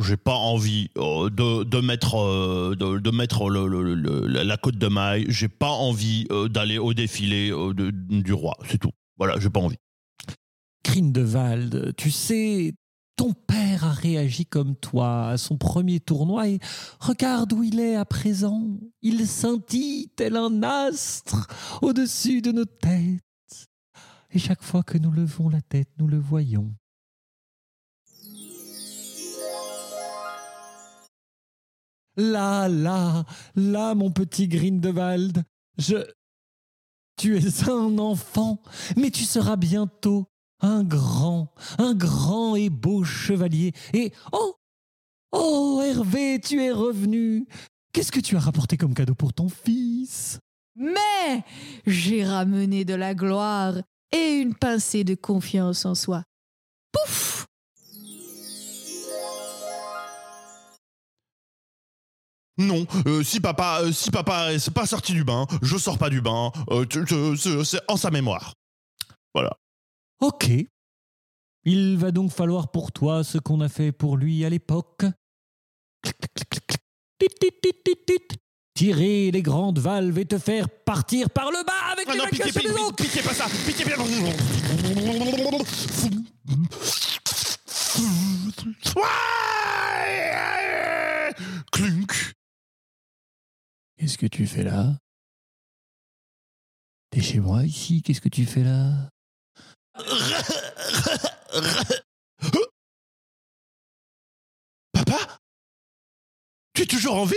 J'ai 0.00 0.16
pas 0.16 0.34
envie 0.34 0.88
euh, 0.96 1.28
de, 1.28 1.64
de 1.64 1.80
mettre, 1.80 2.16
euh, 2.18 2.74
de, 2.74 2.98
de 2.98 3.10
mettre 3.10 3.50
le- 3.50 3.66
le- 3.68 3.94
le- 3.94 4.26
la 4.26 4.56
côte 4.56 4.78
de 4.78 4.86
maille. 4.88 5.26
J'ai 5.28 5.48
pas 5.48 5.68
envie 5.70 6.26
d'aller 6.48 6.78
au 6.78 6.94
défilé 6.94 7.50
de- 7.50 7.90
du 7.90 8.32
roi. 8.32 8.56
C'est 8.66 8.78
tout. 8.78 8.92
Voilà, 9.18 9.38
j'ai 9.38 9.50
pas 9.50 9.60
envie. 9.60 9.76
Grindelwald, 10.84 11.92
tu 11.96 12.10
sais, 12.10 12.72
ton 13.16 13.34
père 13.34 13.84
a 13.84 13.92
réagi 13.92 14.46
comme 14.46 14.74
toi 14.76 15.28
à 15.28 15.36
son 15.36 15.58
premier 15.58 16.00
tournoi 16.00 16.48
et 16.48 16.58
regarde 17.00 17.52
où 17.52 17.62
il 17.62 17.78
est 17.78 17.96
à 17.96 18.06
présent. 18.06 18.62
Il 19.02 19.26
scintille 19.26 20.08
tel 20.16 20.36
un 20.36 20.62
astre 20.62 21.46
au-dessus 21.82 22.40
de 22.40 22.52
nos 22.52 22.64
têtes. 22.64 23.20
Et 24.32 24.38
chaque 24.38 24.62
fois 24.62 24.82
que 24.82 24.96
nous 24.96 25.10
levons 25.10 25.48
la 25.48 25.60
tête, 25.60 25.88
nous 25.98 26.06
le 26.06 26.18
voyons. 26.18 26.72
Là, 32.16 32.68
là, 32.68 33.24
là, 33.54 33.94
mon 33.94 34.10
petit 34.10 34.48
Grindelwald, 34.48 35.42
je... 35.78 35.96
Tu 37.16 37.36
es 37.36 37.68
un 37.68 37.98
enfant, 37.98 38.62
mais 38.96 39.10
tu 39.10 39.24
seras 39.24 39.56
bientôt 39.56 40.26
un 40.60 40.84
grand, 40.84 41.52
un 41.78 41.94
grand 41.94 42.56
et 42.56 42.70
beau 42.70 43.04
chevalier. 43.04 43.72
Et 43.92 44.12
oh, 44.32 44.56
oh, 45.32 45.82
Hervé, 45.84 46.40
tu 46.40 46.62
es 46.62 46.72
revenu. 46.72 47.46
Qu'est-ce 47.92 48.12
que 48.12 48.20
tu 48.20 48.36
as 48.36 48.40
rapporté 48.40 48.76
comme 48.76 48.94
cadeau 48.94 49.14
pour 49.14 49.34
ton 49.34 49.48
fils? 49.48 50.38
Mais 50.76 51.44
j'ai 51.86 52.24
ramené 52.24 52.84
de 52.84 52.94
la 52.94 53.14
gloire 53.14 53.74
et 54.12 54.32
une 54.40 54.54
pincée 54.54 55.04
de 55.04 55.14
confiance 55.14 55.84
en 55.84 55.94
soi. 55.94 56.24
Pouf 56.92 57.46
Non, 62.58 62.86
euh, 63.06 63.22
si 63.22 63.40
papa, 63.40 63.80
euh, 63.82 63.92
si 63.92 64.10
papa 64.10 64.52
est 64.52 64.70
pas 64.70 64.84
sorti 64.84 65.12
du 65.12 65.24
bain, 65.24 65.46
je 65.62 65.78
sors 65.78 65.96
pas 65.96 66.10
du 66.10 66.20
bain. 66.20 66.52
euh, 66.70 67.64
c'est 67.64 67.80
en 67.88 67.96
sa 67.96 68.10
mémoire. 68.10 68.52
Voilà. 69.34 69.56
Ok. 70.20 70.50
Il 71.64 71.96
va 71.96 72.10
donc 72.10 72.32
falloir 72.32 72.70
pour 72.70 72.92
toi 72.92 73.24
ce 73.24 73.38
qu'on 73.38 73.60
a 73.62 73.68
fait 73.68 73.92
pour 73.92 74.18
lui 74.18 74.44
à 74.44 74.50
l'époque. 74.50 75.04
Tirer 78.80 79.30
les 79.30 79.42
grandes 79.42 79.78
valves 79.78 80.18
et 80.18 80.24
te 80.24 80.38
faire 80.38 80.70
partir 80.70 81.28
par 81.28 81.50
le 81.50 81.62
bas 81.66 81.92
avec 81.92 82.06
Ah 82.08 82.14
l'évacuation 82.14 82.62
des 82.62 82.80
eaux. 82.80 82.92
pitié, 82.92 83.20
pas 83.20 83.34
ça. 83.34 83.44
Pitié, 83.44 83.84
pitié. 83.84 83.94
Clunk. 91.70 92.32
Qu'est-ce 93.98 94.16
que 94.16 94.24
tu 94.24 94.46
fais 94.46 94.62
là? 94.64 94.96
T'es 97.10 97.20
chez 97.20 97.40
moi 97.40 97.64
ici, 97.64 98.00
qu'est-ce 98.00 98.22
que 98.22 98.30
tu 98.30 98.46
fais 98.46 98.64
là? 98.64 99.10
Papa? 104.92 105.38
Tu 106.72 106.84
es 106.84 106.86
toujours 106.86 107.16
en 107.16 107.26
vie? 107.26 107.36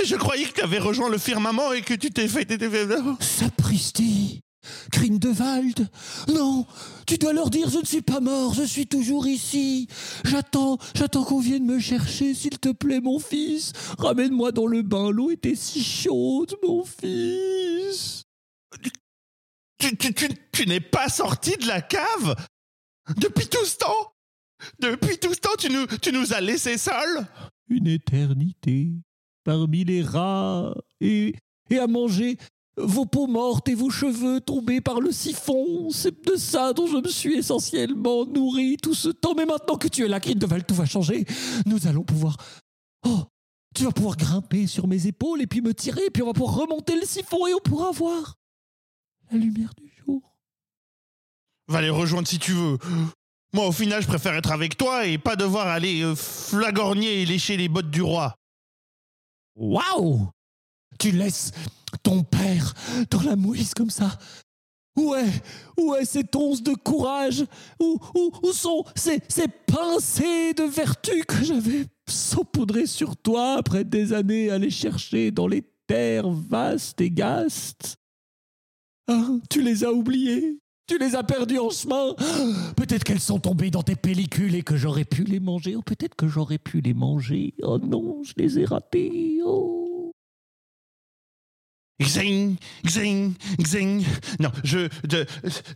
Mais 0.00 0.06
je 0.06 0.16
croyais 0.16 0.46
que 0.46 0.54
tu 0.54 0.62
avais 0.62 0.78
rejoint 0.78 1.10
le 1.10 1.18
firmament 1.18 1.72
et 1.74 1.82
que 1.82 1.92
tu 1.92 2.10
t'es 2.10 2.26
fait... 2.26 2.46
t'es- 2.46 2.56
t'es- 2.56 2.86
Sapristi 3.20 4.40
Grindelwald 4.92 5.88
Non 6.28 6.66
Tu 7.06 7.18
dois 7.18 7.34
leur 7.34 7.50
dire 7.50 7.68
je 7.68 7.78
ne 7.80 7.84
suis 7.84 8.00
pas 8.00 8.20
mort, 8.20 8.54
je 8.54 8.62
suis 8.62 8.86
toujours 8.86 9.26
ici. 9.26 9.88
J'attends, 10.24 10.78
j'attends 10.94 11.24
qu'on 11.24 11.40
vienne 11.40 11.66
me 11.66 11.78
chercher, 11.80 12.32
s'il 12.34 12.58
te 12.58 12.70
plaît, 12.70 13.00
mon 13.02 13.18
fils. 13.18 13.72
Ramène-moi 13.98 14.52
dans 14.52 14.66
le 14.66 14.80
bain, 14.80 15.10
l'eau 15.10 15.30
était 15.30 15.54
si 15.54 15.84
chaude, 15.84 16.54
mon 16.66 16.82
fils. 16.84 18.22
Tu, 19.78 19.96
tu, 19.98 20.14
tu, 20.14 20.28
tu 20.52 20.66
n'es 20.66 20.80
pas 20.80 21.08
sorti 21.10 21.56
de 21.58 21.66
la 21.66 21.82
cave? 21.82 22.36
Depuis 23.18 23.48
tout 23.48 23.64
ce 23.66 23.76
temps? 23.76 24.12
Depuis 24.78 25.18
tout 25.18 25.34
ce 25.34 25.40
temps, 25.40 25.56
tu 25.58 25.68
nous, 25.70 25.86
tu 25.86 26.10
nous 26.12 26.32
as 26.32 26.40
laissés 26.40 26.78
seuls? 26.78 27.26
Une 27.68 27.86
éternité, 27.86 28.92
parmi 29.50 29.84
les 29.84 30.02
rats, 30.02 30.72
et, 31.00 31.34
à 31.72 31.86
manger 31.88 32.36
vos 32.76 33.04
peaux 33.04 33.26
mortes 33.26 33.68
et 33.68 33.74
vos 33.74 33.90
cheveux 33.90 34.40
tombés 34.40 34.80
par 34.80 35.00
le 35.00 35.10
siphon. 35.10 35.90
C'est 35.90 36.24
de 36.24 36.36
ça 36.36 36.72
dont 36.72 36.86
je 36.86 36.96
me 36.96 37.08
suis 37.08 37.34
essentiellement 37.34 38.24
nourri 38.26 38.76
tout 38.80 38.94
ce 38.94 39.08
temps. 39.08 39.34
Mais 39.36 39.46
maintenant 39.46 39.76
que 39.76 39.88
tu 39.88 40.04
es 40.04 40.08
là, 40.08 40.20
Grindelwald, 40.20 40.66
tout 40.66 40.74
va 40.74 40.86
changer. 40.86 41.24
Nous 41.66 41.88
allons 41.88 42.04
pouvoir... 42.04 42.36
Oh 43.04 43.24
Tu 43.74 43.84
vas 43.84 43.90
pouvoir 43.90 44.16
grimper 44.16 44.68
sur 44.68 44.86
mes 44.86 45.08
épaules 45.08 45.42
et 45.42 45.46
puis 45.46 45.62
me 45.62 45.74
tirer, 45.74 46.06
et 46.06 46.10
puis 46.10 46.22
on 46.22 46.26
va 46.26 46.32
pouvoir 46.32 46.54
remonter 46.54 46.94
le 46.94 47.06
siphon 47.06 47.46
et 47.48 47.54
on 47.54 47.60
pourra 47.60 47.90
voir 47.90 48.36
la 49.32 49.38
lumière 49.38 49.72
du 49.76 49.92
jour. 50.04 50.22
Va 51.68 51.80
les 51.80 51.90
rejoindre 51.90 52.28
si 52.28 52.38
tu 52.38 52.52
veux. 52.52 52.78
Moi, 53.52 53.66
au 53.66 53.72
final, 53.72 54.00
je 54.00 54.06
préfère 54.06 54.34
être 54.34 54.52
avec 54.52 54.76
toi 54.76 55.06
et 55.06 55.18
pas 55.18 55.34
devoir 55.34 55.66
aller 55.66 56.02
euh, 56.02 56.14
flagorner 56.14 57.22
et 57.22 57.26
lécher 57.26 57.56
les 57.56 57.68
bottes 57.68 57.90
du 57.90 58.02
roi. 58.02 58.36
Waouh! 59.56 60.28
Tu 60.98 61.12
laisses 61.12 61.52
ton 62.02 62.22
père 62.22 62.74
dans 63.10 63.22
la 63.22 63.36
mouise 63.36 63.74
comme 63.74 63.90
ça? 63.90 64.18
Où 64.96 65.14
est, 65.14 66.04
cette 66.04 66.34
once 66.36 66.62
de 66.62 66.74
courage! 66.74 67.44
Où, 67.80 67.98
où, 68.42 68.52
sont 68.52 68.84
ces, 68.94 69.20
ces 69.28 69.48
pincées 69.48 70.52
de 70.52 70.64
vertu 70.64 71.24
que 71.24 71.42
j'avais 71.44 71.86
saupoudrées 72.08 72.86
sur 72.86 73.16
toi 73.16 73.54
après 73.54 73.84
des 73.84 74.12
années 74.12 74.50
à 74.50 74.58
les 74.58 74.70
chercher 74.70 75.30
dans 75.30 75.46
les 75.46 75.62
terres 75.86 76.28
vastes 76.28 77.00
et 77.00 77.10
gastes? 77.10 77.96
Ah, 79.08 79.28
Tu 79.48 79.62
les 79.62 79.84
as 79.84 79.92
oubliées? 79.92 80.58
Tu 80.90 80.98
les 80.98 81.14
as 81.14 81.22
perdues 81.22 81.60
en 81.60 81.70
chemin 81.70 82.14
Peut-être 82.76 83.04
qu'elles 83.04 83.20
sont 83.20 83.38
tombées 83.38 83.70
dans 83.70 83.84
tes 83.84 83.94
pellicules 83.94 84.56
et 84.56 84.62
que 84.62 84.76
j'aurais 84.76 85.04
pu 85.04 85.22
les 85.22 85.38
manger. 85.38 85.76
Ou 85.76 85.82
peut-être 85.82 86.16
que 86.16 86.26
j'aurais 86.26 86.58
pu 86.58 86.80
les 86.80 86.94
manger. 86.94 87.54
Oh 87.62 87.78
non, 87.78 88.22
je 88.24 88.32
les 88.36 88.58
ai 88.58 88.64
ratées. 88.64 89.38
Oh. 89.44 90.10
Xing, 92.02 92.56
xing, 92.84 93.34
xing. 93.62 94.04
Non, 94.40 94.50
je, 94.64 94.88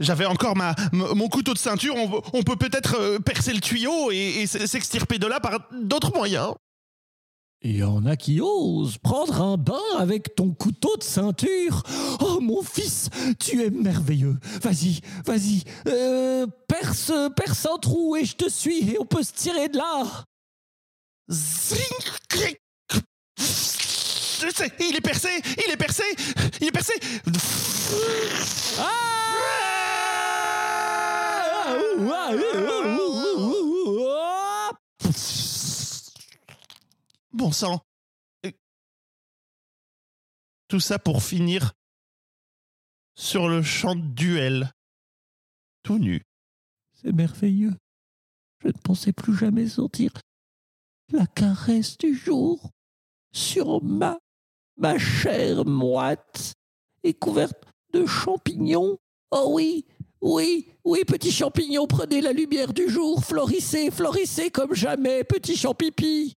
j'avais 0.00 0.24
encore 0.24 0.56
ma, 0.56 0.74
mon 0.92 1.28
couteau 1.28 1.52
de 1.52 1.58
ceinture. 1.58 1.94
On, 2.32 2.42
peut 2.42 2.56
peut-être 2.56 2.96
euh, 2.98 3.18
percer 3.20 3.52
le 3.52 3.60
tuyau 3.60 4.10
et, 4.10 4.46
s'extirper 4.46 5.18
de 5.18 5.28
là 5.28 5.38
par 5.38 5.60
d'autres 5.70 6.12
moyens. 6.12 6.54
Il 7.66 7.78
y 7.78 7.82
en 7.82 8.04
a 8.04 8.14
qui 8.14 8.42
osent 8.42 8.98
prendre 8.98 9.40
un 9.40 9.56
bain 9.56 9.80
avec 9.96 10.34
ton 10.34 10.50
couteau 10.50 10.98
de 10.98 11.02
ceinture. 11.02 11.82
Oh 12.20 12.38
mon 12.38 12.62
fils, 12.62 13.08
tu 13.40 13.62
es 13.62 13.70
merveilleux. 13.70 14.36
Vas-y, 14.60 15.00
vas-y, 15.24 15.62
euh, 15.88 16.46
perce, 16.68 17.10
perce 17.34 17.64
un 17.64 17.78
trou 17.78 18.16
et 18.16 18.26
je 18.26 18.36
te 18.36 18.50
suis 18.50 18.90
et 18.90 18.98
on 19.00 19.06
peut 19.06 19.22
se 19.22 19.32
tirer 19.32 19.70
de 19.70 19.78
là. 19.78 20.04
Il 24.78 24.96
est 24.96 25.00
percé, 25.00 25.30
il 25.66 25.72
est 25.72 25.78
percé, 25.78 26.04
il 26.60 26.66
est 26.66 26.70
percé. 26.70 26.92
Bon 37.34 37.50
sang. 37.50 37.80
Tout 40.68 40.78
ça 40.78 41.00
pour 41.00 41.20
finir 41.20 41.72
sur 43.16 43.48
le 43.48 43.60
champ 43.60 43.96
de 43.96 44.06
duel. 44.06 44.70
Tout 45.82 45.98
nu. 45.98 46.22
C'est 46.92 47.10
merveilleux. 47.10 47.74
Je 48.60 48.68
ne 48.68 48.72
pensais 48.84 49.12
plus 49.12 49.36
jamais 49.36 49.66
sentir 49.66 50.12
la 51.10 51.26
caresse 51.26 51.98
du 51.98 52.14
jour 52.14 52.70
sur 53.32 53.82
ma, 53.82 54.16
ma 54.76 54.96
chair 54.96 55.64
moite 55.64 56.54
et 57.02 57.14
couverte 57.14 57.64
de 57.92 58.06
champignons. 58.06 58.96
Oh 59.32 59.50
oui, 59.50 59.84
oui, 60.20 60.70
oui, 60.84 61.04
petit 61.04 61.32
champignon, 61.32 61.88
prenez 61.88 62.20
la 62.20 62.32
lumière 62.32 62.72
du 62.72 62.88
jour, 62.88 63.24
florissez, 63.24 63.90
florissez 63.90 64.52
comme 64.52 64.72
jamais, 64.72 65.24
petit 65.24 65.56
champipi. 65.56 66.36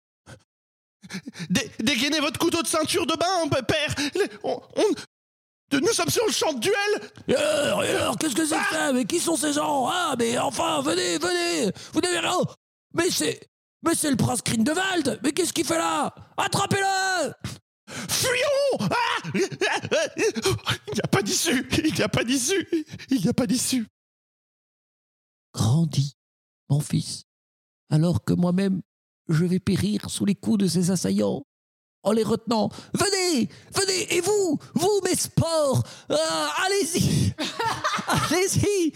Dé- 1.50 1.70
dégainez 1.80 2.20
votre 2.20 2.38
couteau 2.38 2.62
de 2.62 2.66
ceinture 2.66 3.06
de 3.06 3.14
bain, 3.16 3.48
père. 3.62 3.94
Les- 4.14 4.30
on- 4.44 4.60
on- 4.76 5.78
nous 5.78 5.92
sommes 5.92 6.10
sur 6.10 6.24
le 6.26 6.32
champ 6.32 6.52
de 6.52 6.60
duel. 6.60 7.36
Alors, 7.36 7.80
alors, 7.80 8.18
qu'est-ce 8.18 8.34
que 8.36 8.46
c'est 8.46 8.56
que 8.56 8.70
ça? 8.70 8.92
Mais 8.92 9.04
qui 9.04 9.18
sont 9.18 9.36
ces 9.36 9.52
gens? 9.52 9.88
Ah, 9.88 10.14
mais 10.18 10.38
enfin, 10.38 10.80
venez, 10.82 11.18
venez. 11.18 11.72
Vous 11.92 12.00
n'avez 12.00 12.20
rien. 12.20 12.38
Mais 12.94 13.10
c'est... 13.10 13.40
Mais 13.82 13.94
c'est 13.94 14.10
le 14.10 14.16
prince 14.16 14.42
Grindelwald. 14.42 15.20
Mais 15.22 15.32
qu'est-ce 15.32 15.52
qu'il 15.52 15.64
fait 15.66 15.78
là? 15.78 16.14
Attrapez-le! 16.36 17.32
Fuyons! 17.88 18.88
Ah! 18.90 19.28
Il 19.34 20.94
n'y 20.94 21.00
a 21.02 21.08
pas 21.08 21.22
d'issue. 21.22 21.68
Il 21.84 21.94
n'y 21.94 22.02
a 22.02 22.08
pas 22.08 22.24
d'issue. 22.24 22.66
Il 23.10 23.20
n'y 23.20 23.28
a 23.28 23.34
pas 23.34 23.46
d'issue. 23.46 23.86
Grandis, 25.52 26.16
mon 26.68 26.80
fils, 26.80 27.24
alors 27.90 28.24
que 28.24 28.32
moi-même, 28.32 28.82
je 29.28 29.44
vais 29.44 29.58
périr 29.58 30.08
sous 30.08 30.24
les 30.24 30.34
coups 30.34 30.58
de 30.58 30.66
ces 30.66 30.90
assaillants. 30.90 31.42
En 32.02 32.12
les 32.12 32.22
retenant, 32.22 32.68
venez, 32.94 33.48
venez, 33.74 34.14
et 34.14 34.20
vous, 34.20 34.60
vous, 34.74 35.00
mes 35.04 35.16
sports, 35.16 35.82
ah, 36.08 36.52
allez-y, 36.64 37.34
allez-y, 38.06 38.92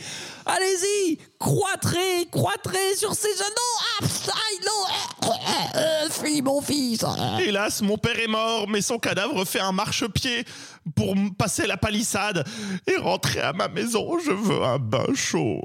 allez-y, 0.47 1.19
croîtrez, 1.41 2.29
croîtrez 2.31 2.95
sur 2.97 3.13
ces 3.15 3.33
genoux. 3.35 4.07
Ah, 4.31 4.41
non, 4.65 5.31
euh, 5.75 6.09
fuis, 6.09 6.41
mon 6.41 6.61
fils. 6.61 7.05
Hélas, 7.41 7.83
mon 7.83 7.99
père 7.99 8.19
est 8.19 8.29
mort, 8.29 8.69
mais 8.69 8.81
son 8.81 9.01
cadavre 9.01 9.45
fait 9.45 9.61
un 9.61 9.73
marchepied 9.73 10.45
pour 10.95 11.15
passer 11.37 11.67
la 11.67 11.77
palissade 11.77 12.47
et 12.87 12.97
rentrer 12.97 13.41
à 13.41 13.53
ma 13.53 13.67
maison. 13.67 14.21
Je 14.21 14.31
veux 14.31 14.63
un 14.63 14.79
bain 14.79 15.07
chaud. 15.15 15.63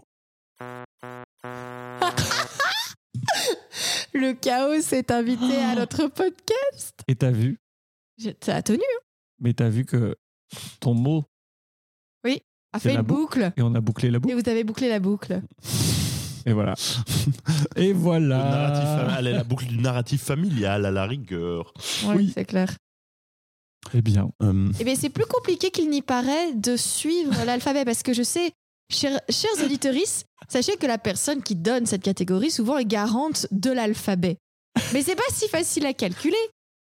Le 4.17 4.31
chaos 4.33 4.81
s'est 4.81 5.11
invité 5.11 5.57
à 5.57 5.75
notre 5.75 6.07
podcast. 6.07 6.99
Et 7.09 7.15
t'as 7.15 7.31
vu, 7.31 7.57
Je- 8.17 8.29
Ça 8.41 8.55
a 8.55 8.61
tenu, 8.61 8.79
hein. 8.79 9.01
mais 9.39 9.53
t'as 9.53 9.67
vu 9.67 9.83
que 9.85 10.15
ton 10.79 10.93
mot, 10.93 11.25
a 12.23 12.79
C'est 12.79 12.89
fait 12.89 12.95
une 12.95 13.01
boucle. 13.03 13.53
et 13.55 13.61
on 13.61 13.73
a 13.75 13.79
bouclé 13.81 14.09
la 14.11 14.17
Et 14.17 14.19
boucle, 14.19 14.35
vous 14.35 14.49
avez 14.49 14.63
bouclé 14.65 14.89
la 14.89 14.99
boucle. 14.99 15.41
et 16.45 16.51
voilà. 16.53 16.73
Et 17.77 17.89
Le 17.89 17.93
voilà. 17.93 18.37
narratif, 18.37 19.15
elle 19.17 19.27
est 19.27 19.31
la 19.33 19.43
boucle 19.45 19.65
du 19.67 19.77
narratif 19.77 20.21
familial 20.23 20.85
à 20.85 20.91
la 20.91 21.05
rigueur. 21.05 21.73
Ouais, 22.05 22.15
Oui. 22.15 22.31
c'est 22.33 22.43
clair. 22.45 22.75
Eh 23.93 24.01
bien, 24.01 24.29
Euh, 24.41 24.69
Eh 24.79 24.83
bien, 24.83 24.95
c'est 24.95 25.09
plus 25.09 25.25
compliqué 25.25 25.71
qu'il 25.71 25.89
n'y 25.89 26.01
paraît 26.01 26.53
de 26.53 26.75
suivre 26.75 27.33
l'alphabet 27.45 27.85
parce 27.85 28.03
que 28.03 28.13
je 28.13 28.23
sais, 28.23 28.51
chers, 28.91 29.19
chers 29.29 29.63
auditeuristes, 29.63 30.25
sachez 30.49 30.75
que 30.77 30.85
la 30.87 30.97
personne 30.97 31.41
qui 31.43 31.55
donne 31.55 31.85
cette 31.85 32.03
catégorie 32.03 32.51
souvent 32.51 32.77
est 32.77 32.85
garante 32.85 33.47
de 33.51 33.71
l'alphabet. 33.71 34.37
Mais 34.93 35.01
c'est 35.01 35.15
pas 35.15 35.23
si 35.31 35.47
facile 35.47 35.85
à 35.85 35.93
calculer. 35.93 36.35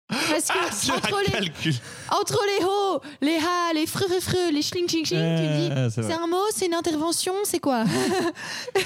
Parce 0.08 0.46
que 0.46 0.52
Ah, 0.92 0.94
entre, 0.96 1.20
les, 1.26 1.32
calcul. 1.32 1.74
entre 2.12 2.40
les 2.46 2.64
ho, 2.64 3.00
les 3.22 3.36
ha, 3.38 3.72
les 3.74 3.86
fre, 3.86 4.04
fre, 4.08 4.20
fre, 4.22 4.36
les 4.52 4.62
schling, 4.62 4.88
schling, 4.88 5.04
schling, 5.04 5.36
tu 5.36 5.48
dis 5.48 5.90
c'est 5.92 6.12
un 6.12 6.26
mot, 6.28 6.44
c'est 6.54 6.66
une 6.66 6.74
intervention, 6.74 7.34
c'est 7.44 7.58
quoi? 7.58 7.84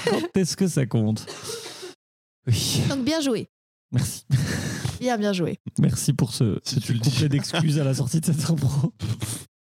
Quand 0.09 0.35
est-ce 0.35 0.57
que 0.57 0.67
ça 0.67 0.85
compte? 0.87 1.27
Oui, 2.47 2.81
Donc 2.89 3.03
bien 3.03 3.21
joué. 3.21 3.47
merci. 3.91 4.23
Bien, 4.99 5.17
bien 5.17 5.31
joué. 5.33 5.59
Merci 5.79 6.13
pour 6.13 6.33
ce, 6.33 6.59
Si 6.63 6.75
ce 6.75 6.79
tu 6.79 6.93
le 6.93 6.99
couplet 6.99 7.29
dis. 7.29 7.37
d'excuses 7.37 7.77
à 7.79 7.83
la 7.83 7.93
sortie 7.93 8.19
de 8.19 8.25
cette 8.25 8.49
impro. 8.49 8.91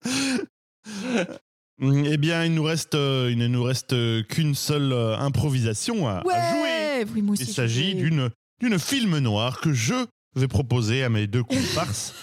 Eh 1.82 2.16
bien, 2.18 2.44
il 2.44 2.54
nous 2.54 2.62
reste, 2.62 2.94
euh, 2.94 3.30
il 3.30 3.38
ne 3.38 3.46
nous 3.46 3.62
reste 3.62 3.94
euh, 3.94 4.22
qu'une 4.22 4.54
seule 4.54 4.92
euh, 4.92 5.16
improvisation 5.18 6.08
à, 6.08 6.18
à 6.18 6.22
jouer. 6.22 6.32
Ouais 6.62 7.06
Oui, 7.14 7.22
moi 7.22 7.32
aussi. 7.32 7.44
Il 7.44 7.52
s'agit 7.52 7.94
d'une 7.94 8.30
d'une 8.60 8.78
film 8.78 9.18
noire 9.18 9.60
que 9.60 9.72
je 9.72 9.94
vais 10.36 10.48
proposer 10.48 11.02
à 11.02 11.08
mes 11.08 11.26
deux 11.26 11.42
comparses. 11.42 12.14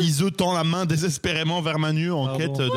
Ils 0.00 0.22
tend 0.30 0.54
la 0.54 0.64
main 0.64 0.86
désespérément 0.86 1.60
vers 1.60 1.78
Manu 1.78 2.10
en 2.10 2.38
quête 2.38 2.56
de. 2.56 2.70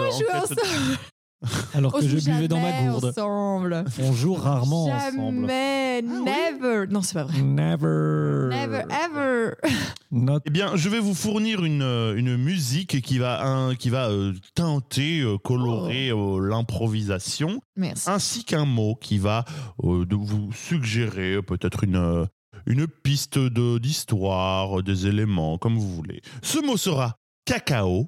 Alors 1.73 1.93
que 1.93 2.05
je 2.07 2.17
buvais 2.17 2.47
dans 2.49 2.59
ma 2.59 2.69
jamais 2.71 2.89
gourde. 2.89 3.05
ensemble. 3.05 3.85
On 4.01 4.11
joue 4.11 4.33
rarement 4.33 4.85
ensemble. 4.87 5.41
Jamais, 5.47 6.01
never. 6.01 6.87
Non, 6.89 7.01
c'est 7.01 7.13
pas 7.13 7.23
vrai. 7.23 7.41
Never. 7.41 8.49
Never, 8.51 8.83
ever. 8.89 9.51
Not 10.11 10.39
Eh 10.45 10.49
bien, 10.49 10.75
je 10.75 10.89
vais 10.89 10.99
vous 10.99 11.13
fournir 11.13 11.63
une, 11.63 11.81
euh, 11.81 12.15
une 12.17 12.35
musique 12.35 13.01
qui 13.01 13.19
va, 13.19 13.45
un- 13.45 13.75
qui 13.75 13.89
va 13.89 14.09
euh, 14.09 14.33
teinter, 14.55 15.21
euh, 15.21 15.37
colorer 15.37 16.09
euh, 16.09 16.39
l'improvisation, 16.39 17.61
Merci. 17.77 18.09
ainsi 18.09 18.43
qu'un 18.43 18.65
mot 18.65 18.95
qui 18.95 19.17
va 19.17 19.45
euh, 19.83 20.05
de 20.05 20.15
vous 20.15 20.51
suggérer 20.51 21.35
euh, 21.35 21.41
peut-être 21.41 21.83
une, 21.85 22.27
une 22.65 22.87
piste 22.87 23.37
de- 23.37 23.77
d'histoire, 23.77 24.83
des 24.83 25.07
éléments, 25.07 25.57
comme 25.57 25.77
vous 25.77 25.95
voulez. 25.95 26.21
Ce 26.41 26.59
mot 26.59 26.75
sera 26.77 27.15
cacao. 27.45 28.07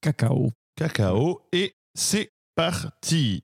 cacao. 0.00 0.50
Cacao, 0.76 1.40
et 1.52 1.74
c'est 1.94 2.30
parti. 2.54 3.42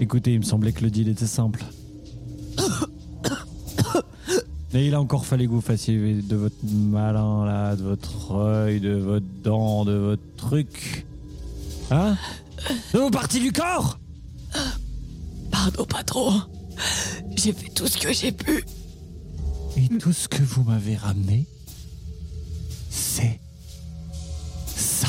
Écoutez, 0.00 0.32
il 0.32 0.40
me 0.40 0.44
semblait 0.44 0.72
que 0.72 0.82
le 0.82 0.90
deal 0.90 1.08
était 1.08 1.26
simple. 1.26 1.62
Et 4.72 4.86
il 4.86 4.94
a 4.94 5.00
encore 5.00 5.26
fallu 5.26 5.46
que 5.46 5.52
vous 5.52 5.60
fassiez 5.60 6.22
de 6.22 6.36
votre 6.36 6.56
malin 6.64 7.44
là, 7.44 7.76
de 7.76 7.82
votre 7.82 8.32
œil, 8.34 8.80
de 8.80 8.94
votre 8.94 9.26
dent, 9.42 9.84
de 9.84 9.92
votre 9.92 10.22
truc. 10.36 11.04
Hein? 11.90 12.16
Vos 12.92 13.10
parties 13.10 13.40
du 13.40 13.52
corps 13.52 13.98
Pardon, 15.50 15.84
patron. 15.84 16.42
J'ai 17.36 17.52
fait 17.52 17.68
tout 17.68 17.86
ce 17.86 17.98
que 17.98 18.12
j'ai 18.12 18.32
pu. 18.32 18.64
Et 19.76 19.88
tout 19.98 20.12
ce 20.12 20.28
que 20.28 20.42
vous 20.42 20.62
m'avez 20.64 20.96
ramené, 20.96 21.46
c'est 22.90 23.40
ça. 24.66 25.08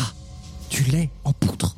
Du 0.69 0.83
lait 0.83 1.09
en 1.23 1.33
poudre. 1.33 1.75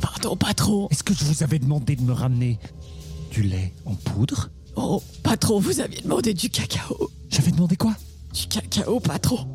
Pardon, 0.00 0.36
patron. 0.36 0.88
Est-ce 0.90 1.02
que 1.02 1.14
je 1.14 1.24
vous 1.24 1.42
avais 1.42 1.58
demandé 1.58 1.96
de 1.96 2.02
me 2.02 2.12
ramener 2.12 2.58
du 3.30 3.42
lait 3.42 3.72
en 3.86 3.94
poudre? 3.94 4.50
Oh, 4.76 5.02
patron, 5.22 5.58
vous 5.60 5.80
aviez 5.80 6.00
demandé 6.02 6.34
du 6.34 6.48
cacao. 6.50 7.10
J'avais 7.28 7.50
demandé 7.50 7.76
quoi? 7.76 7.94
Du 8.32 8.46
cacao, 8.46 9.00
patron. 9.00 9.46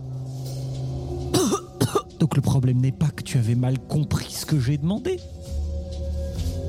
Donc 2.25 2.35
le 2.35 2.41
problème 2.41 2.79
n'est 2.79 2.91
pas 2.91 3.09
que 3.09 3.21
tu 3.21 3.37
avais 3.37 3.53
mal 3.53 3.77
compris 3.77 4.31
ce 4.31 4.47
que 4.47 4.59
j'ai 4.59 4.79
demandé. 4.79 5.19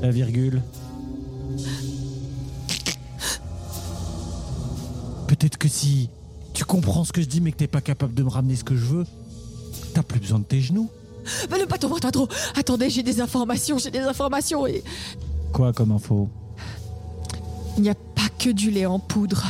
La 0.03 0.11
virgule. 0.11 0.61
Peut-être 5.29 5.57
que 5.57 5.67
si 5.67 6.11
tu 6.53 6.67
comprends 6.67 7.05
ce 7.05 7.13
que 7.15 7.23
je 7.23 7.27
dis 7.27 7.41
mais 7.41 7.53
que 7.53 7.57
t'es 7.57 7.69
pas 7.69 7.81
capable 7.81 8.13
de 8.13 8.23
me 8.23 8.29
ramener 8.29 8.55
ce 8.55 8.65
que 8.65 8.77
je 8.77 8.85
veux, 8.85 9.07
t'as 9.95 10.03
plus 10.03 10.21
besoin 10.21 10.41
de 10.41 10.45
tes 10.45 10.61
genoux. 10.61 10.91
Mais 11.51 11.59
le 11.59 11.65
patron, 11.65 11.99
patron. 11.99 12.29
Attendez, 12.55 12.91
j'ai 12.91 13.03
des 13.03 13.23
informations, 13.23 13.79
j'ai 13.79 13.91
des 13.91 14.01
informations 14.01 14.67
et. 14.67 14.85
Quoi 15.55 15.73
comme 15.73 15.93
info? 15.93 16.29
Il 17.79 17.83
n'y 17.83 17.89
a 17.89 17.95
pas 17.95 18.29
que 18.39 18.51
du 18.51 18.71
lait 18.71 18.85
en 18.85 18.99
poudre 18.99 19.43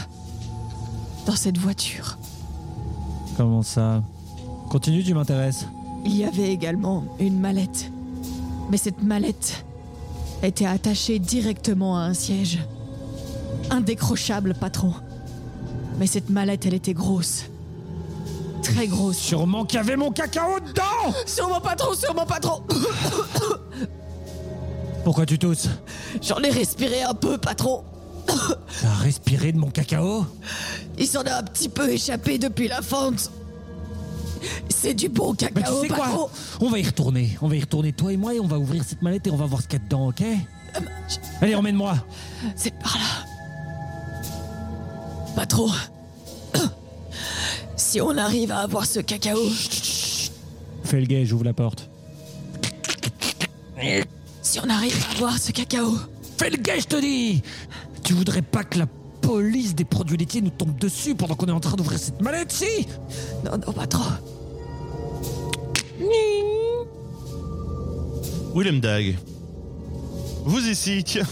dans 1.27 1.35
cette 1.35 1.59
voiture. 1.59 2.17
Comment 3.37 3.63
ça? 3.63 4.05
Continue, 4.71 5.03
tu 5.03 5.13
m'intéresses. 5.13 5.67
Il 6.07 6.17
y 6.17 6.25
avait 6.25 6.53
également 6.53 7.05
une 7.19 7.41
mallette. 7.41 7.91
Mais 8.71 8.77
cette 8.77 9.03
mallette 9.03 9.65
était 10.43 10.65
attachée 10.67 11.19
directement 11.19 11.99
à 11.99 12.03
un 12.03 12.15
siège. 12.15 12.61
Indécrochable, 13.71 14.55
patron. 14.55 14.95
Mais 15.99 16.07
cette 16.07 16.31
mallette, 16.31 16.65
elle 16.65 16.75
était 16.75 16.95
grosse. 16.95 17.47
Très 18.63 18.87
grosse. 18.87 19.17
Sûrement 19.17 19.65
qu'il 19.65 19.79
y 19.79 19.81
avait 19.81 19.97
mon 19.97 20.13
cacao 20.13 20.61
dedans 20.61 21.13
Sur 21.27 21.49
mon 21.49 21.61
patron, 21.61 21.95
sur 21.95 22.15
mon 22.15 22.25
patron 22.25 22.63
Pourquoi 25.05 25.27
tu 25.27 25.39
tousses? 25.39 25.69
J'en 26.23 26.39
ai 26.39 26.51
respiré 26.51 27.03
un 27.03 27.15
peu, 27.15 27.37
patron. 27.37 27.83
T'as 28.27 28.95
respiré 29.03 29.51
de 29.51 29.59
mon 29.59 29.71
cacao? 29.71 30.25
Il 30.99 31.07
s'en 31.07 31.23
a 31.23 31.39
un 31.39 31.43
petit 31.43 31.69
peu 31.69 31.91
échappé 31.91 32.39
depuis 32.39 32.69
la 32.69 32.83
fente. 32.83 33.31
C'est 34.79 34.95
du 34.95 35.09
bon 35.09 35.31
Bah 35.33 35.37
tu 35.49 35.55
cacao, 35.55 35.83
sais 35.83 35.89
quoi 35.89 36.31
On 36.61 36.69
va 36.69 36.79
y 36.79 36.83
retourner. 36.85 37.37
On 37.41 37.49
va 37.49 37.57
y 37.57 37.61
retourner 37.61 37.93
toi 37.93 38.13
et 38.13 38.17
moi 38.17 38.35
et 38.35 38.41
on 38.41 38.47
va 38.47 38.59
ouvrir 38.59 38.85
cette 38.85 39.01
mallette 39.01 39.27
et 39.27 39.31
on 39.31 39.37
va 39.37 39.47
voir 39.47 39.63
ce 39.63 39.69
qu'il 39.69 39.79
y 39.79 39.83
a 39.83 39.85
dedans, 39.85 40.09
ok 40.09 40.23
Allez, 41.41 41.55
emmène-moi 41.55 41.97
C'est 42.55 42.75
par 42.79 42.97
là. 42.99 43.25
Patron. 45.35 45.71
Si 47.77 48.01
on 48.01 48.17
arrive 48.19 48.51
à 48.53 48.61
avoir 48.61 48.85
ce 48.85 49.01
cacao, 49.01 49.39
Fais 50.85 51.01
le 51.01 51.07
gay, 51.07 51.25
j'ouvre 51.25 51.45
la 51.45 51.53
porte. 51.53 51.89
si 54.43 54.61
on 54.61 54.69
arrive 54.69 54.97
à 55.09 55.15
avoir 55.15 55.39
ce 55.39 55.53
cacao, 55.53 55.95
Fais 56.39 56.51
le 56.51 56.57
gay, 56.59 56.81
je 56.81 56.87
te 56.87 57.01
dis 57.01 57.43
Tu 58.03 58.13
voudrais 58.13 58.43
pas 58.43 58.65
que 58.65 58.79
la 58.79 58.87
police 59.21 59.75
des 59.75 59.85
produits 59.85 60.17
laitiers 60.17 60.43
nous 60.43 60.51
tombe 60.51 60.79
dessus 60.79 61.15
pendant 61.15 61.35
qu'on 61.35 61.47
est 61.47 61.53
en 61.53 61.61
train 61.61 61.77
d'ouvrir 61.77 61.99
cette 61.99 62.21
mallette, 62.21 62.53
si? 62.53 62.87
Non, 63.45 63.59
non, 63.67 63.73
pas 63.73 63.87
trop. 63.87 64.11
Willem 68.55 68.81
Dag. 68.81 69.17
Vous 70.45 70.69
ici, 70.69 71.03
tiens. 71.05 71.27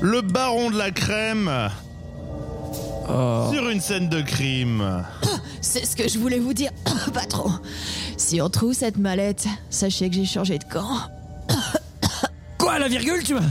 Le 0.00 0.20
baron 0.20 0.70
de 0.70 0.78
la 0.78 0.90
crème 0.90 1.50
Oh. 3.08 3.50
sur 3.52 3.68
une 3.68 3.80
scène 3.80 4.08
de 4.08 4.20
crime. 4.20 5.04
C'est 5.60 5.86
ce 5.86 5.94
que 5.94 6.08
je 6.08 6.18
voulais 6.18 6.40
vous 6.40 6.52
dire, 6.52 6.72
patron. 7.14 7.52
Si 8.16 8.42
on 8.42 8.50
trouve 8.50 8.72
cette 8.72 8.98
mallette, 8.98 9.46
sachez 9.70 10.10
que 10.10 10.16
j'ai 10.16 10.24
changé 10.24 10.58
de 10.58 10.64
camp. 10.64 10.88
Quoi, 12.58 12.80
la 12.80 12.88
virgule, 12.88 13.22
tu 13.22 13.34
m'as. 13.34 13.42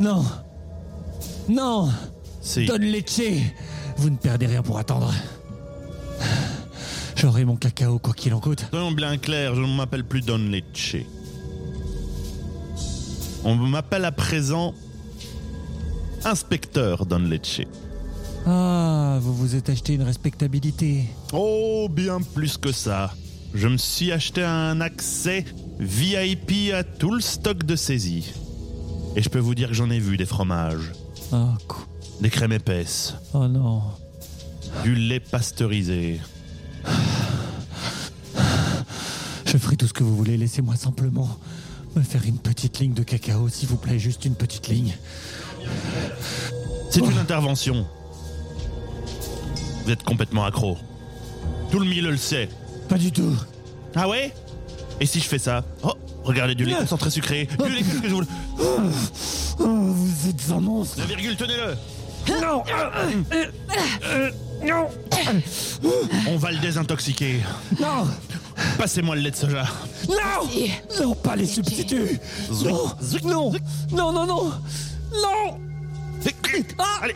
Non. 0.00 0.24
Non. 1.48 1.90
Si. 2.40 2.66
Don 2.66 2.78
Leche. 2.78 3.42
Vous 3.96 4.10
ne 4.10 4.16
perdez 4.16 4.46
rien 4.46 4.62
pour 4.62 4.78
attendre. 4.78 5.12
J'aurai 7.16 7.44
mon 7.44 7.56
cacao 7.56 7.98
quoi 7.98 8.12
qu'il 8.12 8.34
en 8.34 8.40
coûte. 8.40 8.66
Soyons 8.70 8.92
bien 8.92 9.16
clairs, 9.16 9.54
je 9.54 9.60
ne 9.60 9.76
m'appelle 9.76 10.04
plus 10.04 10.20
Don 10.20 10.38
Leche. 10.38 10.96
On 13.44 13.54
m'appelle 13.54 14.04
à 14.04 14.12
présent 14.12 14.74
Inspecteur 16.24 17.06
Don 17.06 17.18
Leche. 17.18 17.62
Ah, 18.46 19.18
vous 19.20 19.34
vous 19.34 19.54
êtes 19.54 19.70
acheté 19.70 19.94
une 19.94 20.02
respectabilité. 20.02 21.04
Oh, 21.32 21.88
bien 21.90 22.20
plus 22.20 22.58
que 22.58 22.72
ça. 22.72 23.14
Je 23.54 23.68
me 23.68 23.76
suis 23.76 24.12
acheté 24.12 24.42
un 24.42 24.80
accès 24.80 25.44
VIP 25.78 26.74
à 26.74 26.84
tout 26.84 27.12
le 27.12 27.20
stock 27.20 27.64
de 27.64 27.76
saisie. 27.76 28.32
Et 29.16 29.22
je 29.22 29.28
peux 29.28 29.38
vous 29.38 29.54
dire 29.54 29.68
que 29.68 29.74
j'en 29.74 29.90
ai 29.90 30.00
vu 30.00 30.16
des 30.16 30.26
fromages, 30.26 30.92
Cou- 31.30 31.84
des 32.20 32.30
crèmes 32.30 32.52
épaisses, 32.52 33.14
oh 33.32 33.48
non. 33.48 33.82
du 34.84 34.94
lait 34.94 35.20
pasteurisé. 35.20 36.20
Je 39.46 39.58
ferai 39.58 39.76
tout 39.76 39.86
ce 39.86 39.92
que 39.92 40.02
vous 40.04 40.16
voulez. 40.16 40.36
Laissez-moi 40.36 40.76
simplement 40.76 41.28
me 41.96 42.02
faire 42.02 42.24
une 42.26 42.38
petite 42.38 42.78
ligne 42.80 42.94
de 42.94 43.02
cacao, 43.02 43.48
s'il 43.48 43.68
vous 43.68 43.76
plaît. 43.76 43.98
Juste 43.98 44.24
une 44.24 44.34
petite 44.34 44.68
ligne. 44.68 44.96
C'est 46.90 47.00
une 47.00 47.18
intervention. 47.18 47.86
Vous 49.84 49.90
êtes 49.90 50.02
complètement 50.02 50.44
accro. 50.44 50.76
Tout 51.70 51.78
le 51.80 51.86
milieu 51.86 52.10
le 52.10 52.16
sait. 52.16 52.48
Pas 52.88 52.98
du 52.98 53.10
tout. 53.12 53.34
Ah 53.94 54.08
ouais? 54.08 54.32
Et 55.00 55.06
si 55.06 55.20
je 55.20 55.24
fais 55.26 55.38
ça? 55.38 55.64
Oh, 55.82 55.92
regardez 56.24 56.54
du 56.54 56.64
lait 56.64 56.74
concentré 56.74 57.10
sucré. 57.10 57.48
Du 57.64 57.70
lait 57.70 57.82
que 57.82 58.08
je 58.08 58.14
vous... 58.14 58.22
Oh, 59.58 59.66
vous 59.66 60.28
êtes 60.28 60.50
un 60.50 60.60
monstre. 60.60 60.98
La 60.98 61.06
virgule, 61.06 61.36
tenez-le 61.36 61.76
Non. 62.40 62.62
Non. 64.64 64.88
On 66.28 66.36
va 66.36 66.52
le 66.52 66.58
désintoxiquer. 66.58 67.40
Non. 67.80 68.06
Passez-moi 68.78 69.16
le 69.16 69.22
lait 69.22 69.30
de 69.30 69.36
soja. 69.36 69.64
Non. 70.08 70.48
Non, 71.00 71.14
pas 71.14 71.36
les 71.36 71.46
substituts. 71.46 72.18
Non. 72.64 72.90
Non. 73.24 73.52
Non, 73.92 74.12
non, 74.12 74.26
non. 74.26 74.52
Non. 75.12 75.60
Allez 77.02 77.14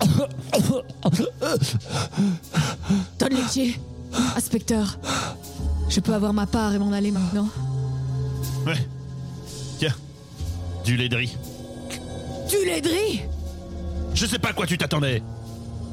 Don 3.18 3.28
Leche, 3.28 3.78
inspecteur, 4.36 4.98
je 5.88 6.00
peux 6.00 6.14
avoir 6.14 6.32
ma 6.32 6.46
part 6.46 6.74
et 6.74 6.78
m'en 6.78 6.92
aller 6.92 7.10
maintenant. 7.10 7.48
Ouais. 8.66 8.76
Tiens. 9.78 9.94
Du 10.84 10.96
lait 10.96 11.08
de 11.08 11.16
riz. 11.16 11.36
Du 12.48 12.64
lait 12.64 12.80
de 12.80 12.88
riz? 12.88 13.22
Je 14.14 14.26
sais 14.26 14.38
pas 14.38 14.50
à 14.50 14.52
quoi 14.52 14.66
tu 14.66 14.78
t'attendais. 14.78 15.22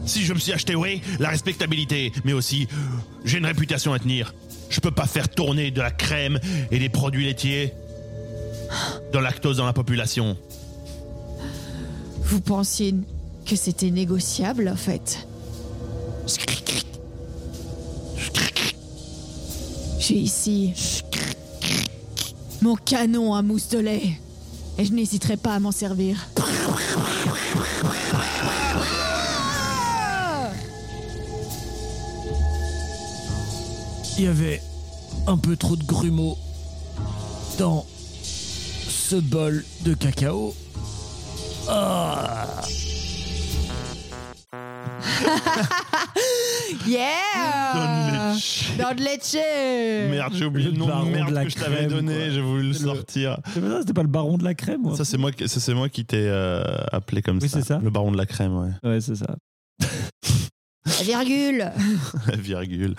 Si 0.06 0.24
je 0.24 0.34
me 0.34 0.40
suis 0.40 0.52
acheté, 0.52 0.76
oui, 0.76 1.02
la 1.20 1.30
respectabilité, 1.30 2.12
mais 2.26 2.34
aussi, 2.34 2.68
j'ai 3.24 3.38
une 3.38 3.46
réputation 3.46 3.94
à 3.94 4.00
tenir. 4.00 4.34
Je 4.70 4.80
peux 4.80 4.92
pas 4.92 5.06
faire 5.06 5.30
tourner 5.30 5.72
de 5.72 5.82
la 5.82 5.92
crème 5.92 6.40
et 6.72 6.80
des 6.80 6.90
produits 6.90 7.26
laitiers 7.26 7.74
de 9.14 9.20
lactose 9.20 9.58
dans 9.58 9.66
la 9.66 9.74
population. 9.74 10.36
Vous 12.24 12.42
pensiez 12.42 12.96
que 13.46 13.56
c'était 13.56 13.92
négociable, 13.92 14.70
en 14.70 14.76
fait 14.76 15.28
J'ai 20.00 20.16
ici 20.16 20.74
mon 22.64 22.76
canon 22.76 23.36
à 23.36 23.42
mousse 23.42 23.68
de 23.70 23.80
lait. 23.80 24.18
Et 24.78 24.86
je 24.86 24.94
n'hésiterai 24.94 25.38
pas 25.38 25.54
à 25.54 25.60
m'en 25.60 25.72
servir. 25.72 26.30
Il 34.18 34.24
y 34.24 34.28
avait 34.28 34.62
un 35.28 35.38
peu 35.38 35.58
trop 35.58 35.76
de 35.76 35.84
grumeaux 35.84 36.38
dans 37.60 37.86
ce 38.24 39.18
bol 39.18 39.66
de 39.84 39.94
cacao. 39.94 40.56
Ah. 41.68 42.62
Yeah 46.88 48.34
Leche. 48.34 48.72
Don 48.78 48.96
Leche 48.98 50.10
Merde, 50.10 50.34
j'ai 50.36 50.46
oublié 50.46 50.70
le 50.72 50.78
nom 50.78 50.88
baron 50.88 51.04
de 51.06 51.10
de 51.10 51.16
merde 51.16 51.30
la 51.32 51.44
que 51.46 51.50
je 51.50 51.56
t'avais 51.56 51.86
donné, 51.88 52.32
j'ai 52.32 52.42
voulu 52.42 52.68
le 52.70 52.74
sortir. 52.74 53.38
C'est 53.54 53.62
pas 53.62 53.70
ça, 53.70 53.80
c'était 53.82 53.94
pas 53.94 54.02
le 54.04 54.08
baron 54.10 54.38
de 54.38 54.44
la 54.44 54.54
crème 54.54 54.82
moi. 54.82 54.96
Ça, 54.98 55.06
c'est 55.06 55.18
moi, 55.18 55.32
qui- 55.32 55.48
ça, 55.48 55.60
c'est 55.60 55.74
moi 55.74 55.90
qui 55.90 56.06
t'ai 56.06 56.26
euh, 56.28 56.64
appelé 56.92 57.22
comme 57.22 57.40
Oui, 57.42 57.50
ça. 57.50 57.60
c'est 57.62 57.68
ça. 57.68 57.80
Le 57.82 57.90
baron 57.90 58.12
de 58.12 58.18
la 58.18 58.26
crème, 58.26 58.56
ouais. 58.58 58.72
Ouais, 58.84 59.02
c'est 59.02 59.16
ça. 59.16 59.36
La 60.86 61.04
virgule 61.04 61.72
La 62.28 62.36
virgule. 62.36 62.96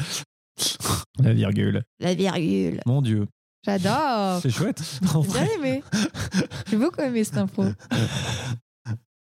La 1.22 1.33
virgule. 1.33 1.83
La 2.00 2.14
virgule. 2.14 2.81
Mon 2.87 3.03
dieu. 3.03 3.27
J'adore 3.64 4.40
C'est 4.42 4.50
chouette. 4.50 4.83
J'ai 5.03 5.29
bien 5.33 5.46
aimé. 5.59 5.83
J'ai 6.70 6.77
beaucoup 6.77 7.00
aimé 7.00 7.24
cette 7.24 7.38
info. 7.38 7.64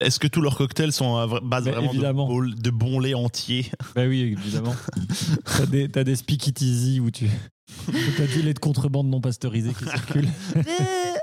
Est-ce 0.01 0.19
que 0.19 0.27
tous 0.27 0.41
leurs 0.41 0.57
cocktails 0.57 0.91
sont 0.91 1.15
à 1.17 1.27
base 1.27 1.65
Bah, 1.65 1.71
vraiment 1.71 1.93
de, 1.93 2.33
bol- 2.33 2.55
de 2.55 2.69
bon 2.71 2.99
lait 2.99 3.13
entier? 3.13 3.71
Bah 3.95 4.03
oui, 4.07 4.21
évidemment. 4.21 4.75
T'as 5.45 5.65
des, 5.65 5.89
t'as 5.89 6.03
des 6.03 6.15
speakeasy 6.15 6.99
où 6.99 7.11
tu. 7.11 7.27
T'as 8.17 8.25
du 8.27 8.41
lait 8.41 8.53
de 8.53 8.59
contrebande 8.59 9.07
non 9.07 9.21
pasteurisé 9.21 9.71
qui 9.73 9.85
circule. 9.85 10.27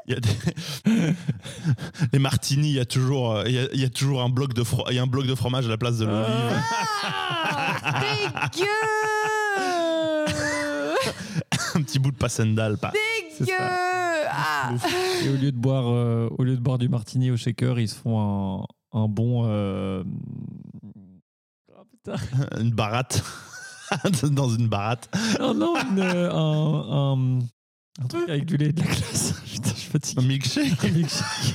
Il 0.07 0.15
y 0.15 0.17
a 0.17 0.21
des- 0.21 1.13
Les 2.15 2.19
martinis, 2.19 2.71
il 2.71 2.77
y 2.77 2.81
a 2.81 2.87
toujours, 2.87 3.43
il 3.47 3.53
y 3.53 3.59
a, 3.59 3.69
il 3.75 3.81
y 3.81 3.85
a 3.85 3.91
toujours 3.91 4.23
un 4.23 4.31
bloc 4.31 4.55
de 4.55 4.63
fro- 4.63 4.87
il 4.89 4.95
y 4.97 4.99
a 4.99 5.03
un 5.03 5.07
bloc 5.07 5.27
de 5.27 5.35
fromage 5.35 5.67
à 5.67 5.69
la 5.69 5.77
place 5.77 5.99
de 5.99 6.07
l'olive. 6.07 6.27
Ah, 7.03 8.01
dégueu 8.55 8.67
un 11.75 11.83
petit 11.83 11.99
bout 11.99 12.11
de 12.11 12.17
passendal. 12.17 12.79
Pas. 12.79 12.93
C'est 13.37 13.45
Dégueu 13.45 13.57
ça. 13.59 13.88
Et 15.25 15.29
au 15.29 15.37
lieu 15.37 15.53
de 15.53 15.57
boire, 15.57 15.89
euh, 15.89 16.29
au 16.39 16.45
lieu 16.45 16.55
de 16.57 16.61
boire 16.61 16.79
du 16.79 16.89
martini 16.89 17.31
au 17.31 17.37
shaker, 17.37 17.79
ils 17.81 17.89
se 17.89 17.95
font 17.97 18.19
un, 18.93 18.99
un 19.01 19.09
bon. 19.09 19.43
euh, 19.47 20.03
oh, 21.73 21.83
putain. 21.91 22.17
Une 22.61 22.71
baratte. 22.73 23.23
Dans 24.33 24.51
une 24.51 24.69
baratte. 24.69 25.09
Non, 25.41 25.55
non, 25.55 25.75
une, 25.91 25.99
euh, 26.01 26.31
un, 26.31 27.15
un, 27.17 27.39
un 28.03 28.07
truc 28.07 28.29
avec 28.29 28.45
du 28.45 28.59
lait 28.59 28.67
et 28.67 28.73
de 28.73 28.81
la 28.81 28.87
glace. 28.87 29.35
Putain, 29.53 29.71
je 29.71 29.75
suis 29.77 29.89
Un 29.89 29.93
fatigué. 29.93 30.27
milkshake. 30.27 30.85
Un 30.85 30.89
milkshake. 30.91 31.55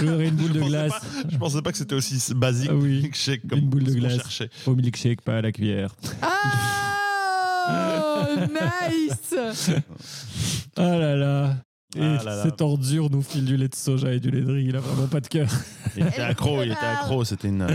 J'aurais 0.00 0.28
une 0.28 0.34
boule 0.36 0.52
de 0.52 0.54
Je 0.54 0.58
pensais 0.60 0.68
glace. 0.70 0.90
pas- 0.92 1.28
Je 1.30 1.36
pensais 1.38 1.62
pas 1.62 1.72
que 1.72 1.78
c'était 1.78 1.94
aussi 1.94 2.34
basique. 2.34 2.68
Ah 2.70 2.74
oui. 2.76 3.00
Milkshake 3.02 3.48
comme 3.48 3.58
Une 3.58 3.68
boule 3.68 3.84
de 3.84 3.90
ce 3.90 3.94
qu'on 3.94 4.00
glace. 4.00 4.16
cherchait. 4.18 4.50
Au 4.66 4.74
milkshake, 4.74 5.22
pas 5.22 5.38
à 5.38 5.40
la 5.40 5.50
cuillère. 5.52 5.94
Ah 6.22 7.97
Nice 8.48 9.70
Ah 10.76 10.96
là 10.96 11.16
là. 11.16 11.56
Et 11.96 12.00
Ah 12.02 12.22
là 12.22 12.36
là. 12.36 12.42
cette 12.42 12.60
ordure 12.60 13.08
nous 13.10 13.22
file 13.22 13.44
du 13.46 13.56
lait 13.56 13.68
de 13.68 13.74
soja 13.74 14.12
et 14.12 14.20
du 14.20 14.30
lait 14.30 14.42
de 14.42 14.52
riz. 14.52 14.66
Il 14.66 14.76
a 14.76 14.80
vraiment 14.80 15.06
pas 15.08 15.20
de 15.20 15.26
cœur. 15.28 15.48
Il 15.96 16.06
était 16.06 16.20
accro, 16.20 16.62
il 16.62 16.70
était 16.72 16.84
accro. 16.84 17.24
C'était 17.24 17.48
une. 17.48 17.66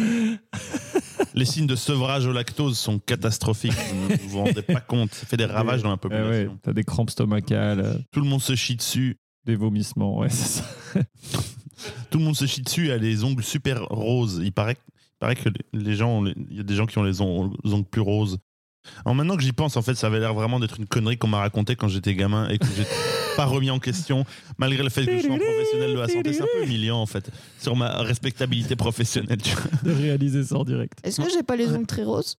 Les 1.34 1.45
signes 1.45 1.65
de 1.67 1.75
sevrage 1.75 2.27
au 2.27 2.32
lactose 2.32 2.77
sont 2.77 2.99
catastrophiques. 2.99 3.73
Vous 3.73 4.10
ne 4.10 4.17
vous 4.29 4.38
rendez 4.43 4.62
pas 4.62 4.79
compte. 4.82 5.13
Ça 5.13 5.25
fait 5.25 5.38
des 5.38 5.45
ravages 5.45 5.82
dans 5.82 5.89
la 5.89 5.95
Eh 6.03 6.08
ouais, 6.08 6.10
population. 6.19 6.60
T'as 6.62 6.73
des 6.73 6.84
crampes 6.84 7.10
stomacales, 7.10 7.79
euh, 7.79 7.95
Tout 8.12 8.21
le 8.21 8.27
monde 8.27 8.41
se 8.41 8.53
chie 8.56 8.75
dessus. 8.75 9.17
des 9.45 9.56
vomissements. 9.56 10.19
Ouais, 10.19 10.29
c'est 10.29 10.62
ça. 10.62 10.65
Tout 12.12 12.19
le 12.19 12.23
monde 12.25 12.36
se 12.36 12.45
chie 12.45 12.62
dessus. 12.62 12.91
a 12.91 12.97
les 12.97 13.23
ongles 13.23 13.43
super 13.43 13.84
roses. 13.89 14.39
Il 14.43 14.51
paraît, 14.53 14.77
il 14.95 15.17
paraît 15.19 15.36
que 15.36 15.49
les 15.73 15.95
gens, 15.95 16.23
il 16.25 16.56
y 16.58 16.60
a 16.60 16.63
des 16.63 16.75
gens 16.75 16.86
qui 16.86 16.99
ont 16.99 17.03
les 17.03 17.19
ongles, 17.19 17.56
les 17.63 17.73
ongles 17.73 17.88
plus 17.89 18.01
roses. 18.01 18.38
Alors 19.06 19.15
maintenant 19.15 19.38
que 19.38 19.43
j'y 19.43 19.54
pense, 19.54 19.78
en 19.78 19.82
fait, 19.82 19.96
ça 19.96 20.08
avait 20.08 20.19
l'air 20.19 20.34
vraiment 20.34 20.60
d'être 20.60 20.80
une 20.80 20.86
connerie 20.86 21.17
qu'on 21.17 21.28
m'a 21.28 21.39
racontée 21.39 21.76
quand 21.76 21.88
j'étais 21.88 22.15
gamin 22.15 22.48
et 22.50 22.58
que 22.58 22.65
j'ai 22.76 22.84
pas 23.36 23.46
remis 23.46 23.69
en 23.69 23.80
question, 23.80 24.26
malgré 24.58 24.84
le 24.84 24.89
fait 24.89 25.06
que 25.06 25.17
je 25.17 25.26
sois 25.26 25.36
un 25.36 25.39
professionnel 25.39 25.93
de 25.93 26.00
la 26.00 26.08
santé. 26.08 26.34
C'est 26.34 26.41
un 26.41 26.48
peu 26.54 26.65
humiliant, 26.65 26.98
en 27.00 27.06
fait, 27.06 27.30
sur 27.60 27.76
ma 27.76 28.02
respectabilité 28.04 28.76
professionnelle. 28.76 29.41
tu 29.41 29.56
vois. 29.56 29.72
De 29.84 29.91
réaliser 29.91 30.43
ça 30.43 30.58
en 30.58 30.63
direct. 30.63 31.00
Est-ce 31.04 31.22
que 31.22 31.30
j'ai 31.30 31.43
pas 31.43 31.56
les 31.56 31.74
ongles 31.74 31.88
très 31.88 32.04
roses? 32.04 32.38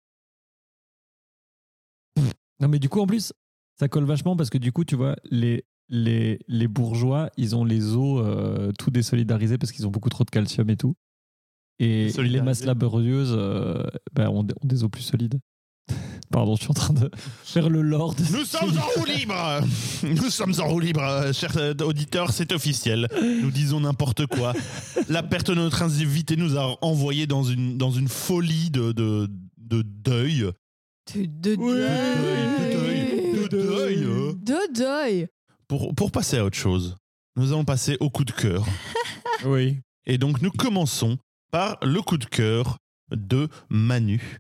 Non, 2.61 2.69
mais 2.69 2.79
du 2.79 2.89
coup, 2.89 3.01
en 3.01 3.07
plus, 3.07 3.33
ça 3.79 3.89
colle 3.89 4.05
vachement 4.05 4.37
parce 4.37 4.51
que 4.51 4.59
du 4.59 4.73
coup, 4.73 4.85
tu 4.85 4.95
vois, 4.97 5.17
les, 5.31 5.65
les, 5.89 6.39
les 6.47 6.69
bourgeois, 6.69 7.31
ils 7.37 7.57
ont 7.57 7.65
les 7.65 7.95
os 7.97 8.23
euh, 8.25 8.71
tout 8.79 8.91
désolidarisés 8.91 9.59
parce 9.59 9.73
qu'ils 9.73 9.87
ont 9.87 9.91
beaucoup 9.91 10.11
trop 10.11 10.25
de 10.25 10.31
calcium 10.31 10.71
et 10.71 10.77
tout. 10.77 10.95
Et 11.81 12.13
les 12.19 12.41
masses 12.41 12.65
laborieuses 12.65 13.35
euh, 13.37 13.83
ben, 14.13 14.29
ont, 14.29 14.41
ont 14.43 14.67
des 14.67 14.85
os 14.85 14.91
plus 14.91 15.03
solides. 15.03 15.41
Pardon, 16.31 16.57
je 16.57 16.63
suis 16.63 16.71
en 16.71 16.75
train 16.75 16.95
de 16.95 17.11
faire 17.45 17.69
le 17.69 17.83
lord. 17.83 18.15
Nous 18.33 18.45
sommes 18.45 18.77
en 18.77 19.01
roue 19.01 19.05
libre 19.07 19.61
Nous 20.03 20.31
sommes 20.31 20.55
en 20.59 20.67
roue 20.69 20.81
libre, 20.81 21.31
chers 21.33 21.57
euh, 21.57 21.75
auditeurs, 21.85 22.33
c'est 22.33 22.53
officiel. 22.53 23.09
Nous 23.23 23.51
disons 23.51 23.81
n'importe 23.81 24.27
quoi. 24.27 24.53
La 25.09 25.23
perte 25.23 25.51
de 25.51 25.55
notre 25.55 25.83
invité 25.83 26.37
nous 26.37 26.57
a 26.57 26.77
envoyé 26.83 27.27
dans 27.27 27.45
une, 27.45 27.79
dans 27.79 27.91
une 27.93 28.09
folie 28.09 28.71
de, 28.71 28.93
de, 28.93 29.29
de 29.59 29.83
deuil. 29.83 30.51
De, 31.15 31.27
de 31.27 31.57
Oui, 31.57 31.75
de 31.75 32.79
deuil, 32.79 33.43
de 33.43 33.49
deuil. 33.49 34.01
De 34.43 34.75
deuil. 34.75 35.29
Pour, 35.69 35.95
pour 35.95 36.11
passer 36.11 36.39
à 36.39 36.45
autre 36.45 36.57
chose, 36.57 36.97
nous 37.37 37.53
allons 37.53 37.65
passer 37.65 37.97
au 38.01 38.11
coup 38.11 38.25
de 38.25 38.33
cœur. 38.33 38.65
Oui. 39.45 39.81
Et 40.07 40.17
donc 40.17 40.41
nous 40.41 40.51
commençons 40.51 41.19
par 41.51 41.77
le 41.83 42.01
coup 42.01 42.17
de 42.17 42.25
cœur 42.25 42.79
de 43.11 43.49
Manu. 43.69 44.39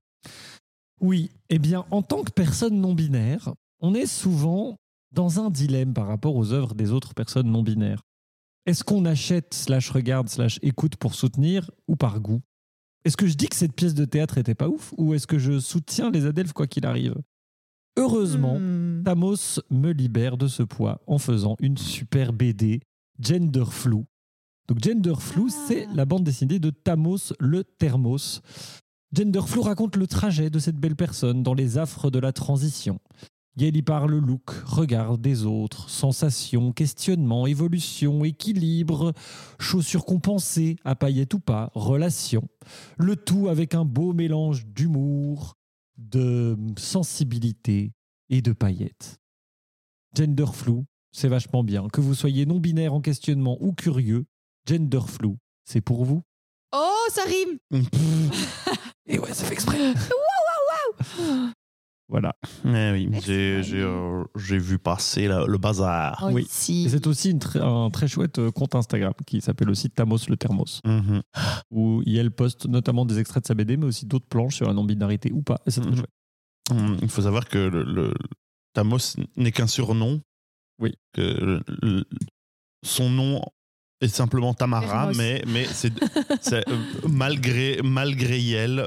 Oui, 1.00 1.30
eh 1.50 1.58
bien, 1.58 1.84
en 1.90 2.02
tant 2.02 2.22
que 2.22 2.30
personne 2.30 2.80
non 2.80 2.94
binaire, 2.94 3.52
on 3.80 3.94
est 3.94 4.06
souvent 4.06 4.76
dans 5.12 5.40
un 5.40 5.50
dilemme 5.50 5.92
par 5.92 6.06
rapport 6.06 6.34
aux 6.36 6.52
œuvres 6.52 6.74
des 6.74 6.90
autres 6.92 7.14
personnes 7.14 7.50
non 7.50 7.62
binaires. 7.62 8.02
Est-ce 8.66 8.82
qu'on 8.84 9.04
achète, 9.04 9.52
slash 9.54 9.90
regarde, 9.90 10.28
slash 10.28 10.58
écoute 10.62 10.96
pour 10.96 11.14
soutenir 11.14 11.70
ou 11.88 11.96
par 11.96 12.20
goût? 12.20 12.40
Est-ce 13.04 13.16
que 13.18 13.26
je 13.26 13.34
dis 13.34 13.48
que 13.48 13.56
cette 13.56 13.74
pièce 13.74 13.94
de 13.94 14.06
théâtre 14.06 14.38
était 14.38 14.54
pas 14.54 14.68
ouf 14.68 14.94
ou 14.96 15.12
est-ce 15.12 15.26
que 15.26 15.38
je 15.38 15.60
soutiens 15.60 16.10
les 16.10 16.24
Adelphes 16.24 16.54
quoi 16.54 16.66
qu'il 16.66 16.86
arrive? 16.86 17.14
Heureusement, 17.96 18.58
Hmm. 18.58 19.02
Tamos 19.04 19.60
me 19.70 19.92
libère 19.92 20.36
de 20.38 20.46
ce 20.48 20.62
poids 20.62 21.00
en 21.06 21.18
faisant 21.18 21.56
une 21.60 21.76
super 21.76 22.32
BD 22.32 22.80
Gender 23.20 23.64
Flou. 23.70 24.06
Donc 24.66 24.82
Gender 24.82 25.14
Flou, 25.18 25.48
Ah. 25.50 25.64
c'est 25.68 25.86
la 25.94 26.06
bande 26.06 26.24
dessinée 26.24 26.58
de 26.58 26.70
Tamos 26.70 27.34
le 27.38 27.62
Thermos. 27.64 28.40
Gender 29.14 29.42
Flou 29.46 29.62
raconte 29.62 29.94
le 29.94 30.08
trajet 30.08 30.50
de 30.50 30.58
cette 30.58 30.76
belle 30.76 30.96
personne 30.96 31.44
dans 31.44 31.54
les 31.54 31.78
affres 31.78 32.10
de 32.10 32.18
la 32.18 32.32
transition. 32.32 32.98
Gaël 33.56 33.76
y 33.76 33.82
parle 33.82 34.16
look, 34.16 34.50
regard 34.66 35.18
des 35.18 35.44
autres, 35.44 35.88
sensations, 35.88 36.72
questionnement, 36.72 37.46
évolution, 37.46 38.24
équilibre, 38.24 39.12
chaussures 39.60 40.04
compensées, 40.04 40.74
à 40.84 40.96
paillettes 40.96 41.34
ou 41.34 41.38
pas, 41.38 41.70
relations. 41.74 42.48
Le 42.96 43.14
tout 43.14 43.48
avec 43.48 43.76
un 43.76 43.84
beau 43.84 44.12
mélange 44.12 44.66
d'humour, 44.66 45.54
de 45.96 46.56
sensibilité 46.76 47.92
et 48.30 48.42
de 48.42 48.52
paillettes. 48.52 49.20
Gender 50.16 50.46
flou, 50.52 50.86
c'est 51.12 51.28
vachement 51.28 51.62
bien. 51.62 51.86
Que 51.86 52.00
vous 52.00 52.14
soyez 52.14 52.46
non-binaire 52.46 52.94
en 52.94 53.00
questionnement 53.00 53.58
ou 53.60 53.74
curieux, 53.74 54.24
gender 54.66 55.06
flou, 55.06 55.36
c'est 55.64 55.80
pour 55.80 56.04
vous. 56.04 56.24
Oh, 56.74 57.06
ça 57.10 57.22
rime. 57.24 57.58
Et 59.06 59.18
ouais, 59.18 59.32
ça 59.32 59.44
fait 59.44 59.52
exprès. 59.54 59.78
Voilà. 62.08 62.34
Eh 62.66 62.90
oui, 62.92 63.08
j'ai 63.24 63.62
euh, 63.72 64.24
j'ai 64.36 64.58
vu 64.58 64.78
passer 64.78 65.26
la- 65.26 65.46
le 65.46 65.58
bazar. 65.58 66.22
Oh, 66.22 66.30
Oui. 66.32 66.42
Et 66.42 66.88
c'est 66.88 67.06
aussi 67.06 67.30
une 67.30 67.38
tr- 67.38 67.62
un 67.62 67.90
très 67.90 68.08
chouette 68.08 68.38
euh, 68.38 68.50
compte 68.50 68.74
Instagram 68.74 69.14
qui 69.26 69.40
s'appelle 69.40 69.70
aussi 69.70 69.88
Tamos 69.90 70.18
le 70.28 70.36
Thermos, 70.36 70.80
Mhm. 70.84 71.22
où 71.70 72.02
elle 72.06 72.30
poste 72.30 72.66
notamment 72.66 73.06
des 73.06 73.18
extraits 73.18 73.42
de 73.44 73.46
sa 73.48 73.54
BD, 73.54 73.76
mais 73.78 73.86
aussi 73.86 74.04
d'autres 74.06 74.26
planches 74.28 74.56
sur 74.56 74.66
la 74.66 74.74
non-binarité 74.74 75.32
ou 75.32 75.42
pas. 75.42 75.60
Et 75.66 75.70
c'est 75.70 75.80
très 75.80 75.90
Mhm. 75.90 75.96
chouette. 75.96 76.10
Hum, 76.70 76.96
Il 77.02 77.08
faut 77.08 77.22
savoir 77.22 77.48
que 77.48 77.58
le, 77.58 77.82
le- 77.84 78.14
Tamos 78.74 79.16
n'est 79.36 79.52
qu'un 79.52 79.66
surnom. 79.66 80.20
Oui. 80.80 80.94
Que 81.14 81.20
le- 81.22 81.62
le- 81.82 82.04
son 82.84 83.08
nom 83.08 83.40
est 84.00 84.08
simplement 84.08 84.54
Tamara, 84.54 85.12
mais, 85.16 85.42
mais 85.46 85.64
c'est, 85.64 85.92
c'est, 86.40 86.68
euh, 86.68 86.76
malgré, 87.08 87.80
malgré 87.82 88.40
Yel, 88.40 88.86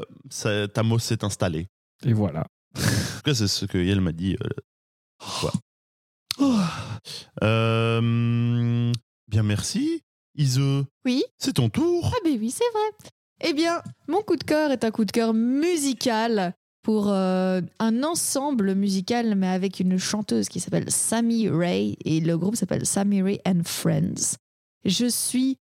Tamos 0.73 0.99
s'est 0.99 1.23
installé. 1.23 1.67
Et 2.05 2.13
voilà. 2.13 2.45
En 2.75 2.79
tout 2.81 3.21
cas, 3.25 3.33
c'est 3.33 3.47
ce 3.47 3.65
que 3.65 3.77
Yel 3.77 4.01
m'a 4.01 4.11
dit. 4.11 4.35
euh, 4.43 4.47
quoi. 5.41 5.51
Euh, 7.43 8.91
bien, 9.27 9.43
merci. 9.43 10.03
Ise, 10.35 10.59
Oui. 11.05 11.23
c'est 11.39 11.53
ton 11.53 11.69
tour. 11.69 12.11
Ah 12.13 12.17
ben 12.23 12.37
oui, 12.39 12.51
c'est 12.51 12.69
vrai. 12.71 13.11
Eh 13.43 13.53
bien, 13.53 13.81
mon 14.07 14.21
coup 14.21 14.35
de 14.35 14.43
cœur 14.43 14.71
est 14.71 14.83
un 14.83 14.91
coup 14.91 15.05
de 15.05 15.11
cœur 15.11 15.33
musical 15.33 16.53
pour 16.83 17.09
euh, 17.09 17.61
un 17.79 18.03
ensemble 18.03 18.73
musical, 18.75 19.35
mais 19.35 19.47
avec 19.47 19.79
une 19.79 19.97
chanteuse 19.97 20.47
qui 20.47 20.59
s'appelle 20.59 20.91
Sammy 20.91 21.49
Ray 21.49 21.97
et 22.05 22.19
le 22.19 22.37
groupe 22.37 22.55
s'appelle 22.55 22.85
Sammy 22.85 23.21
Ray 23.21 23.39
and 23.47 23.61
Friends. 23.65 24.35
Je 24.85 25.05
suis 25.07 25.57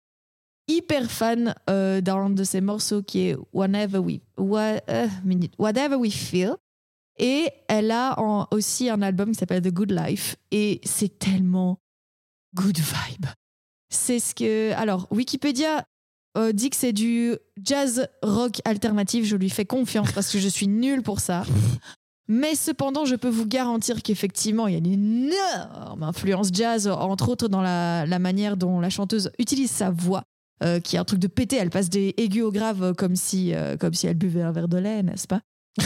hyper 0.68 1.10
fan 1.10 1.54
euh, 1.68 2.00
d'un 2.00 2.30
de 2.30 2.44
ses 2.44 2.60
morceaux 2.60 3.02
qui 3.02 3.28
est 3.28 3.36
Whenever 3.52 3.98
We, 3.98 4.20
Wha- 4.38 4.80
euh, 4.88 5.08
Whatever 5.58 5.96
We 5.96 6.12
Feel. 6.14 6.54
Et 7.18 7.50
elle 7.68 7.90
a 7.90 8.16
aussi 8.52 8.88
un 8.88 9.02
album 9.02 9.32
qui 9.32 9.38
s'appelle 9.38 9.62
The 9.62 9.72
Good 9.72 9.92
Life. 9.92 10.36
Et 10.50 10.80
c'est 10.84 11.18
tellement 11.18 11.78
good 12.54 12.78
vibe. 12.78 13.26
C'est 13.90 14.18
ce 14.18 14.34
que. 14.34 14.72
Alors, 14.72 15.06
Wikipédia 15.10 15.84
euh, 16.38 16.52
dit 16.52 16.70
que 16.70 16.76
c'est 16.76 16.94
du 16.94 17.36
jazz 17.62 18.08
rock 18.22 18.60
alternatif. 18.64 19.26
Je 19.26 19.36
lui 19.36 19.50
fais 19.50 19.66
confiance 19.66 20.10
parce 20.12 20.32
que 20.32 20.38
je 20.38 20.48
suis 20.48 20.68
nulle 20.68 21.02
pour 21.02 21.20
ça. 21.20 21.44
Mais 22.28 22.54
cependant, 22.54 23.04
je 23.04 23.14
peux 23.16 23.28
vous 23.28 23.46
garantir 23.46 24.02
qu'effectivement, 24.02 24.66
il 24.68 24.72
y 24.72 24.76
a 24.76 24.78
une 24.78 24.86
énorme 25.30 26.02
influence 26.02 26.48
jazz, 26.52 26.86
entre 26.88 27.28
autres 27.28 27.48
dans 27.48 27.62
la, 27.62 28.06
la 28.06 28.18
manière 28.18 28.56
dont 28.56 28.80
la 28.80 28.90
chanteuse 28.90 29.30
utilise 29.38 29.70
sa 29.70 29.90
voix, 29.90 30.22
euh, 30.62 30.78
qui 30.80 30.96
est 30.96 30.98
un 30.98 31.04
truc 31.04 31.18
de 31.18 31.26
pété. 31.26 31.56
Elle 31.56 31.70
passe 31.70 31.90
des 31.90 32.14
aigus 32.16 32.44
au 32.44 32.52
grave 32.52 32.82
euh, 32.82 32.92
comme 32.94 33.16
si, 33.16 33.52
euh, 33.54 33.76
comme 33.76 33.92
si 33.94 34.06
elle 34.06 34.16
buvait 34.16 34.42
un 34.42 34.52
verre 34.52 34.68
de 34.68 34.78
lait, 34.78 35.02
n'est-ce 35.02 35.26
pas? 35.26 35.40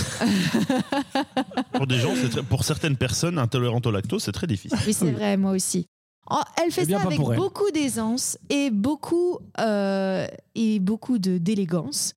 Pour 1.72 1.86
des 1.86 1.98
gens, 1.98 2.12
très- 2.14 2.42
pour 2.42 2.64
certaines 2.64 2.96
personnes 2.96 3.38
intolérantes 3.38 3.86
au 3.86 3.90
lactose, 3.90 4.22
c'est 4.24 4.32
très 4.32 4.46
difficile. 4.46 4.78
Oui, 4.86 4.92
c'est 4.92 5.10
vrai, 5.12 5.36
moi 5.36 5.52
aussi. 5.52 5.86
Oh, 6.30 6.40
elle 6.62 6.72
fait 6.72 6.82
Eh 6.88 6.92
ça 6.92 7.00
avec 7.02 7.20
beaucoup 7.20 7.70
d'aisance 7.72 8.36
et 8.50 8.70
beaucoup, 8.70 9.38
euh, 9.60 10.26
et 10.56 10.80
beaucoup 10.80 11.18
de- 11.18 11.38
d'élégance. 11.38 12.14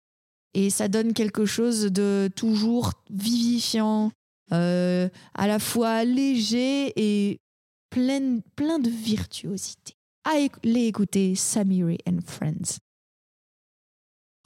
Et 0.60 0.70
ça 0.70 0.90
donne 0.90 1.14
quelque 1.14 1.46
chose 1.46 1.84
de 1.84 2.30
toujours 2.36 2.92
vivifiant, 3.10 4.12
euh, 4.52 5.08
à 5.34 5.48
la 5.48 5.58
fois 5.58 6.04
léger 6.04 6.92
et 6.98 7.40
plein, 7.90 8.40
plein 8.58 8.78
de 8.78 8.90
virtuosité. 8.90 9.94
Allez 10.26 10.86
écouter 10.86 11.34
Sammy 11.36 11.82
Ray 11.86 11.98
and 12.06 12.20
Friends. 12.26 12.80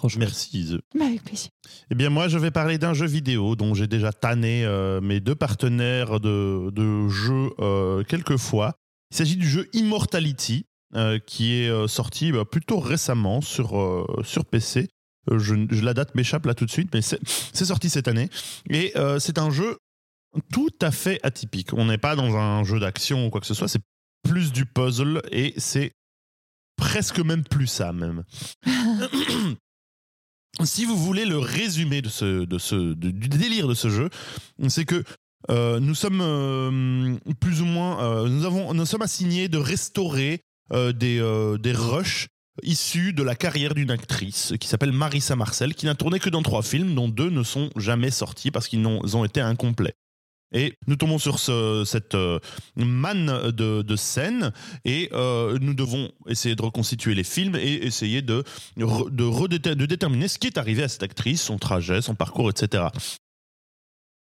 Chouette. 0.02 0.20
Merci. 0.20 0.78
Mais 0.94 1.06
avec 1.06 1.24
plaisir. 1.24 1.50
Eh 1.90 1.96
bien, 1.96 2.12
moi, 2.12 2.28
je 2.28 2.38
vais 2.38 2.52
parler 2.52 2.78
d'un 2.78 2.94
jeu 2.94 3.08
vidéo 3.08 3.56
dont 3.56 3.74
j'ai 3.74 3.88
déjà 3.88 4.12
tanné 4.12 4.66
euh, 4.66 5.02
mes 5.02 5.20
deux 5.20 5.34
partenaires 5.34 6.20
de, 6.20 6.70
de 6.72 7.08
jeu 7.10 7.50
euh, 7.60 8.04
quelques 8.04 8.38
fois. 8.38 8.76
Il 9.10 9.18
s'agit 9.18 9.38
du 9.38 9.50
jeu 9.50 9.68
Immortality, 9.74 10.68
euh, 10.94 11.18
qui 11.18 11.54
est 11.54 11.88
sorti 11.88 12.32
bah, 12.32 12.46
plutôt 12.46 12.80
récemment 12.80 13.42
sur, 13.42 14.06
sur 14.24 14.46
PC. 14.46 14.90
Euh, 15.32 15.40
je, 15.40 15.56
la 15.84 15.94
date 15.94 16.16
m'échappe 16.16 16.46
là 16.46 16.54
tout 16.54 16.66
de 16.66 16.72
suite, 16.72 16.90
mais 16.94 17.02
c'est 17.02 17.66
sorti 17.66 17.90
cette 17.90 18.08
année. 18.08 18.30
Et 18.70 18.92
euh, 18.98 19.20
c'est 19.20 19.38
un 19.38 19.50
jeu 19.50 19.78
tout 20.52 20.74
à 20.82 20.92
fait 20.92 21.20
atypique. 21.24 21.74
On 21.74 21.86
n'est 21.86 21.98
pas 21.98 22.16
dans 22.16 22.36
un 22.36 22.64
jeu 22.64 22.80
d'action 22.80 23.28
ou 23.28 23.30
quoi 23.30 23.42
que 23.42 23.48
ce 23.48 23.54
soit, 23.54 23.68
c'est 23.68 23.82
plus 24.24 24.52
du 24.52 24.66
puzzle 24.66 25.22
et 25.32 25.54
c'est 25.58 25.92
presque 26.76 27.20
même 27.20 27.44
plus 27.44 27.68
ça 27.68 27.94
même. 27.94 28.24
si 30.64 30.86
vous 30.86 30.98
voulez 30.98 31.26
le 31.26 31.38
résumé 31.38 32.02
de 32.02 32.10
ce, 32.10 32.46
du 32.94 33.30
délire 33.30 33.68
de 33.68 33.74
ce 33.74 33.90
jeu, 33.90 34.10
c'est 34.70 34.86
que 34.86 35.04
euh, 35.50 35.80
nous 35.80 35.94
sommes 35.94 37.20
plus 37.40 37.62
ou 37.62 37.66
moins, 37.66 38.28
nous, 38.28 38.46
avons, 38.46 38.74
nous 38.74 38.86
sommes 38.86 39.02
assignés 39.02 39.50
de 39.50 39.58
restaurer 39.58 40.42
des, 40.72 41.56
des 41.60 41.74
rushs 41.74 42.28
issus 42.62 43.14
de 43.14 43.24
la 43.24 43.36
carrière 43.36 43.74
d'une 43.74 43.90
actrice 43.92 44.54
qui 44.60 44.68
s'appelle 44.68 44.92
Marissa 44.92 45.36
Marcel, 45.36 45.74
qui 45.74 45.86
n'a 45.88 45.96
tourné 45.96 46.20
que 46.20 46.30
dans 46.30 46.44
trois 46.44 46.62
films, 46.62 46.94
dont 46.94 47.10
deux 47.10 47.30
ne 47.30 47.42
sont 47.44 47.70
jamais 47.76 48.12
sortis 48.12 48.52
parce 48.52 48.68
qu'ils 48.68 48.86
ont 48.86 49.26
été 49.26 49.42
incomplets. 49.42 49.96
Et 50.56 50.78
nous 50.86 50.96
tombons 50.96 51.18
sur 51.18 51.40
ce- 51.40 51.84
cette 51.84 52.14
euh, 52.14 52.38
manne 52.76 53.50
de, 53.50 53.82
de 53.82 53.96
scènes 53.96 54.52
et 54.86 55.10
euh, 55.14 55.58
nous 55.60 55.74
devons 55.74 56.12
essayer 56.28 56.56
de 56.56 56.62
reconstituer 56.62 57.16
les 57.16 57.24
films 57.24 57.56
et 57.56 57.74
essayer 57.84 58.22
de, 58.22 58.44
de 58.78 59.86
déterminer 59.88 60.28
ce 60.28 60.38
qui 60.38 60.46
est 60.46 60.60
arrivé 60.60 60.84
à 60.84 60.88
cette 60.90 61.02
actrice, 61.02 61.42
son 61.42 61.58
trajet, 61.58 62.04
son 62.04 62.14
parcours, 62.14 62.52
etc. 62.52 62.84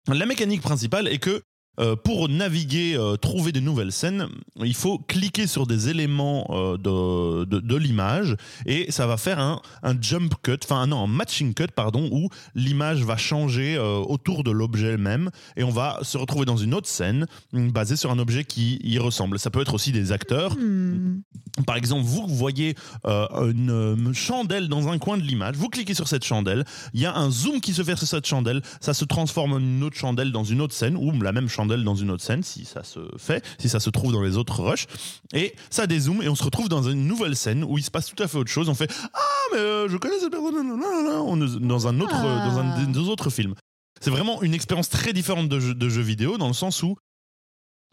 La 0.07 0.25
mécanique 0.27 0.61
principale 0.61 1.07
est 1.07 1.17
que 1.17 1.41
euh, 1.81 1.95
pour 1.95 2.29
naviguer, 2.29 2.95
euh, 2.95 3.15
trouver 3.15 3.51
des 3.51 3.61
nouvelles 3.61 3.91
scènes, 3.91 4.27
il 4.63 4.75
faut 4.75 4.99
cliquer 4.99 5.47
sur 5.47 5.65
des 5.65 5.89
éléments 5.89 6.45
euh, 6.51 6.77
de, 6.77 7.45
de, 7.45 7.59
de 7.59 7.75
l'image 7.75 8.35
et 8.67 8.91
ça 8.91 9.07
va 9.07 9.17
faire 9.17 9.39
un, 9.39 9.61
un 9.81 9.99
jump 9.99 10.35
cut, 10.43 10.59
enfin 10.63 10.85
non, 10.85 11.03
un 11.03 11.07
matching 11.07 11.55
cut, 11.55 11.67
pardon, 11.75 12.07
où 12.11 12.29
l'image 12.53 13.03
va 13.03 13.17
changer 13.17 13.79
autour 13.79 14.43
de 14.43 14.51
l'objet 14.51 14.97
même 14.97 15.31
et 15.57 15.63
on 15.63 15.71
va 15.71 15.99
se 16.03 16.17
retrouver 16.17 16.45
dans 16.45 16.57
une 16.57 16.73
autre 16.73 16.87
scène 16.87 17.25
hum, 17.53 17.71
basée 17.71 17.95
sur 17.95 18.11
un 18.11 18.19
objet 18.19 18.43
qui 18.43 18.79
y 18.83 18.99
ressemble. 18.99 19.39
Ça 19.39 19.49
peut 19.49 19.61
être 19.61 19.73
aussi 19.73 19.91
des 19.91 20.11
acteurs. 20.11 20.55
Hmm. 20.55 21.21
Par 21.65 21.75
exemple, 21.75 22.03
vous 22.05 22.27
voyez 22.27 22.75
une 23.05 24.11
chandelle 24.13 24.67
dans 24.67 24.87
un 24.87 24.99
coin 24.99 25.17
de 25.17 25.23
l'image, 25.23 25.55
vous 25.55 25.69
cliquez 25.69 25.93
sur 25.93 26.07
cette 26.07 26.23
chandelle, 26.23 26.63
il 26.93 27.01
y 27.01 27.05
a 27.05 27.15
un 27.15 27.29
zoom 27.29 27.59
qui 27.59 27.73
se 27.73 27.83
fait 27.83 27.95
sur 27.95 28.07
cette 28.07 28.27
chandelle, 28.27 28.61
ça 28.79 28.93
se 28.93 29.05
transforme 29.05 29.53
en 29.53 29.59
une 29.59 29.83
autre 29.83 29.97
chandelle 29.97 30.31
dans 30.31 30.43
une 30.43 30.61
autre 30.61 30.73
scène, 30.73 30.95
ou 30.95 31.11
la 31.21 31.31
même 31.31 31.49
chandelle 31.49 31.70
dans 31.83 31.95
une 31.95 32.11
autre 32.11 32.23
scène, 32.23 32.43
si 32.43 32.65
ça 32.65 32.83
se 32.83 32.99
fait, 33.17 33.43
si 33.59 33.69
ça 33.69 33.79
se 33.79 33.89
trouve 33.89 34.11
dans 34.11 34.21
les 34.21 34.37
autres 34.37 34.61
rushs, 34.61 34.87
et 35.33 35.55
ça 35.69 35.87
dézoome, 35.87 36.21
et 36.21 36.29
on 36.29 36.35
se 36.35 36.43
retrouve 36.43 36.69
dans 36.69 36.83
une 36.83 37.07
nouvelle 37.07 37.35
scène 37.35 37.63
où 37.63 37.77
il 37.77 37.83
se 37.83 37.91
passe 37.91 38.07
tout 38.13 38.21
à 38.21 38.27
fait 38.27 38.37
autre 38.37 38.51
chose, 38.51 38.67
on 38.69 38.75
fait 38.75 38.91
«Ah, 39.13 39.19
mais 39.53 39.59
euh, 39.59 39.87
je 39.89 39.97
connais 39.97 40.19
cette 40.19 40.31
personne, 40.31 40.69
on 40.71 41.41
est 41.41 41.59
dans 41.59 41.87
un 41.87 41.99
autre, 42.01 42.15
Ah. 42.15 42.45
dans 42.49 42.59
un 42.59 42.85
des 42.87 42.99
autres 42.99 43.29
films. 43.29 43.55
C'est 44.01 44.11
vraiment 44.11 44.41
une 44.41 44.53
expérience 44.53 44.89
très 44.89 45.13
différente 45.13 45.47
de 45.49 45.59
jeu, 45.59 45.73
de 45.73 45.89
jeu 45.89 46.01
vidéo, 46.01 46.37
dans 46.37 46.47
le 46.47 46.53
sens 46.53 46.83
où 46.83 46.95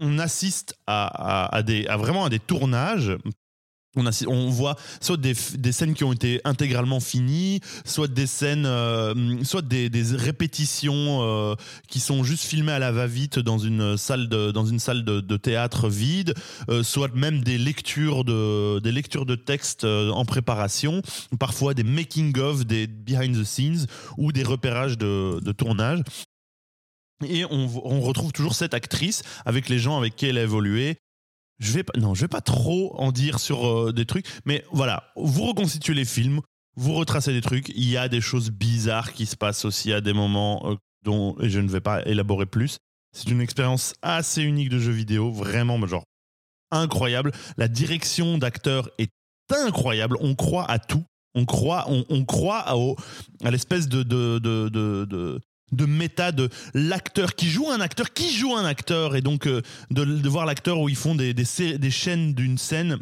on 0.01 0.19
assiste 0.19 0.75
à, 0.87 1.07
à- 1.47 1.57
à 1.57 1.63
des, 1.63 1.87
à 1.87 1.97
vraiment 1.97 2.25
à 2.25 2.29
des 2.29 2.39
tournages. 2.39 3.17
On, 4.27 4.49
voit 4.51 4.77
soit 5.01 5.17
des, 5.17 5.35
scènes 5.73 5.95
qui 5.95 6.05
ont 6.05 6.13
été 6.13 6.41
intégralement 6.45 7.01
finies, 7.01 7.61
soit 7.85 8.09
des 8.09 8.27
scènes, 8.27 8.67
euh, 8.67 9.43
soit 9.45 9.63
des, 9.63 9.91
répétitions 10.13 11.23
euh, 11.23 11.55
qui 11.89 12.01
sont 12.01 12.25
juste 12.25 12.45
filmées 12.45 12.73
à 12.73 12.79
la 12.79 12.93
va-vite 12.93 13.39
dans 13.39 13.59
une 13.59 13.97
salle 13.97 14.29
de, 14.29 14.51
dans 14.51 14.65
une 14.65 14.79
salle 14.79 15.05
de, 15.05 15.37
théâtre 15.37 15.89
vide, 15.89 16.35
euh, 16.69 16.83
soit 16.83 17.15
même 17.15 17.43
des 17.43 17.59
lectures 17.59 18.25
de, 18.25 18.81
des 18.81 18.93
lectures 18.93 19.27
de 19.27 19.35
textes 19.35 19.85
en 19.85 20.25
préparation, 20.25 21.03
parfois 21.39 21.75
des 21.75 21.85
making-of, 21.85 22.67
des 22.67 22.87
behind 22.87 23.37
the 23.37 23.45
scenes 23.45 23.87
ou 24.17 24.33
des 24.33 24.43
repérages 24.43 24.99
de, 24.99 25.53
tournage. 25.53 26.01
Et 27.27 27.45
on 27.45 28.01
retrouve 28.01 28.33
toujours 28.33 28.55
cette 28.55 28.75
actrice 28.75 29.23
avec 29.45 29.69
les 29.69 29.79
gens 29.79 29.97
avec 29.97 30.15
qui 30.15 30.27
elle 30.27 30.39
a 30.39 30.43
évolué. 30.43 30.99
Je 31.59 31.73
vais 31.73 31.85
vais 31.93 32.29
pas 32.29 32.41
trop 32.41 32.95
en 33.01 33.11
dire 33.11 33.41
sur 33.41 33.67
euh, 33.67 33.93
des 33.93 34.07
trucs, 34.07 34.27
mais 34.45 34.65
voilà, 34.71 35.13
vous 35.17 35.45
reconstituez 35.45 35.95
les 35.95 36.05
films, 36.05 36.41
vous 36.77 36.95
retracez 36.95 37.33
des 37.33 37.41
trucs. 37.41 37.69
Il 37.71 37.89
y 37.89 37.97
a 37.97 38.09
des 38.09 38.21
choses 38.21 38.51
bizarres 38.51 39.13
qui 39.13 39.27
se 39.27 39.37
passent 39.37 39.65
aussi 39.65 39.93
à 39.93 40.01
des 40.01 40.13
moments 40.13 40.71
euh, 40.71 40.77
dont 41.05 41.37
je 41.41 41.59
ne 41.59 41.69
vais 41.69 41.81
pas 41.81 42.07
élaborer 42.07 42.47
plus. 42.47 42.79
C'est 43.13 43.31
une 43.31 43.41
expérience 43.41 43.95
assez 44.03 44.43
unique 44.43 44.69
de 44.69 44.79
jeu 44.79 44.93
vidéo, 44.93 45.33
vraiment, 45.33 45.85
genre 45.87 46.05
incroyable. 46.71 47.33
La 47.57 47.69
direction 47.69 48.39
d'acteur 48.39 48.91
est 48.99 49.11
incroyable. 49.51 50.17
On 50.21 50.35
croit 50.35 50.71
à 50.71 50.79
tout. 50.79 51.05
On 51.35 51.45
croit, 51.45 51.87
on, 51.89 52.25
croit 52.25 52.65
à, 53.45 53.51
l'espèce 53.51 53.89
de, 53.89 54.03
de, 54.03 54.39
de, 54.39 55.41
de- 55.73 55.87
méta 55.87 56.33
de 56.33 56.49
l'acteur 56.75 57.35
qui 57.35 57.49
joue 57.49 57.69
un 57.71 57.81
acteur 57.81 58.13
qui 58.13 58.33
joue 58.33 58.55
un 58.57 58.65
acteur 58.65 59.17
et 59.17 59.21
donc 59.23 59.47
euh, 59.47 59.63
de, 59.91 60.05
de 60.05 60.29
voir 60.29 60.47
l'acteur 60.47 60.81
où 60.81 60.89
ils 60.89 60.97
font 60.97 61.15
des, 61.15 61.35
des, 61.35 61.91
chaînes 61.91 62.35
d'une 62.35 62.59
scène 62.59 62.99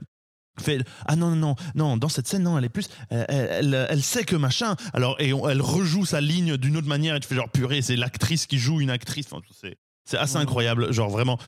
fait 0.59 0.81
ah 1.05 1.17
non 1.17 1.31
non 1.31 1.37
non 1.37 1.55
non 1.75 1.97
dans 1.99 2.09
cette 2.09 2.27
scène 2.27 2.43
non 2.45 2.57
elle 2.57 2.65
est 2.65 2.71
plus 2.71 2.89
elle, 3.11 3.27
elle, 3.29 3.87
elle 3.91 4.03
sait 4.03 4.25
que 4.25 4.37
machin 4.37 4.75
alors 4.95 5.21
et 5.21 5.33
on- 5.35 5.47
elle 5.49 5.61
rejoue 5.61 6.07
sa 6.07 6.21
ligne 6.21 6.57
d'une 6.57 6.77
autre 6.79 6.89
manière 6.89 7.15
et 7.15 7.21
tu 7.21 7.29
fais 7.29 7.35
genre 7.35 7.51
purée 7.51 7.83
c'est 7.83 7.97
l'actrice 7.97 8.47
qui 8.47 8.59
joue 8.59 8.81
une 8.81 8.89
actrice. 8.91 9.27
Enfin, 9.31 9.43
c'est 9.61 9.77
c'est 10.09 10.17
assez 10.17 10.37
incroyable 10.37 10.93
genre 10.95 11.11
vraiment 11.11 11.39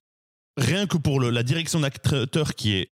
rien 0.58 0.86
que 0.86 0.98
pour 0.98 1.20
le, 1.20 1.30
la 1.30 1.42
direction 1.42 1.80
d'acteur 1.80 2.54
qui 2.54 2.74
est 2.74 2.90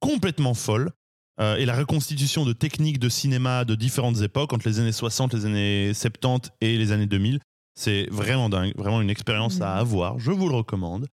complètement 0.00 0.54
folle 0.54 0.90
euh, 1.40 1.56
et 1.56 1.64
la 1.64 1.74
reconstitution 1.76 2.44
de 2.44 2.52
techniques 2.52 2.98
de 2.98 3.08
cinéma 3.08 3.64
de 3.64 3.74
différentes 3.74 4.20
époques 4.20 4.52
entre 4.52 4.68
les 4.68 4.80
années 4.80 4.92
60 4.92 5.34
les 5.34 5.46
années 5.46 5.94
70 5.94 6.50
et 6.60 6.76
les 6.76 6.92
années 6.92 7.06
2000 7.06 7.40
c'est 7.74 8.06
vraiment 8.10 8.50
dingue 8.50 8.74
vraiment 8.76 9.00
une 9.00 9.10
expérience 9.10 9.60
à 9.60 9.74
avoir 9.76 10.18
je 10.18 10.30
vous 10.30 10.48
le 10.48 10.54
recommande 10.56 11.06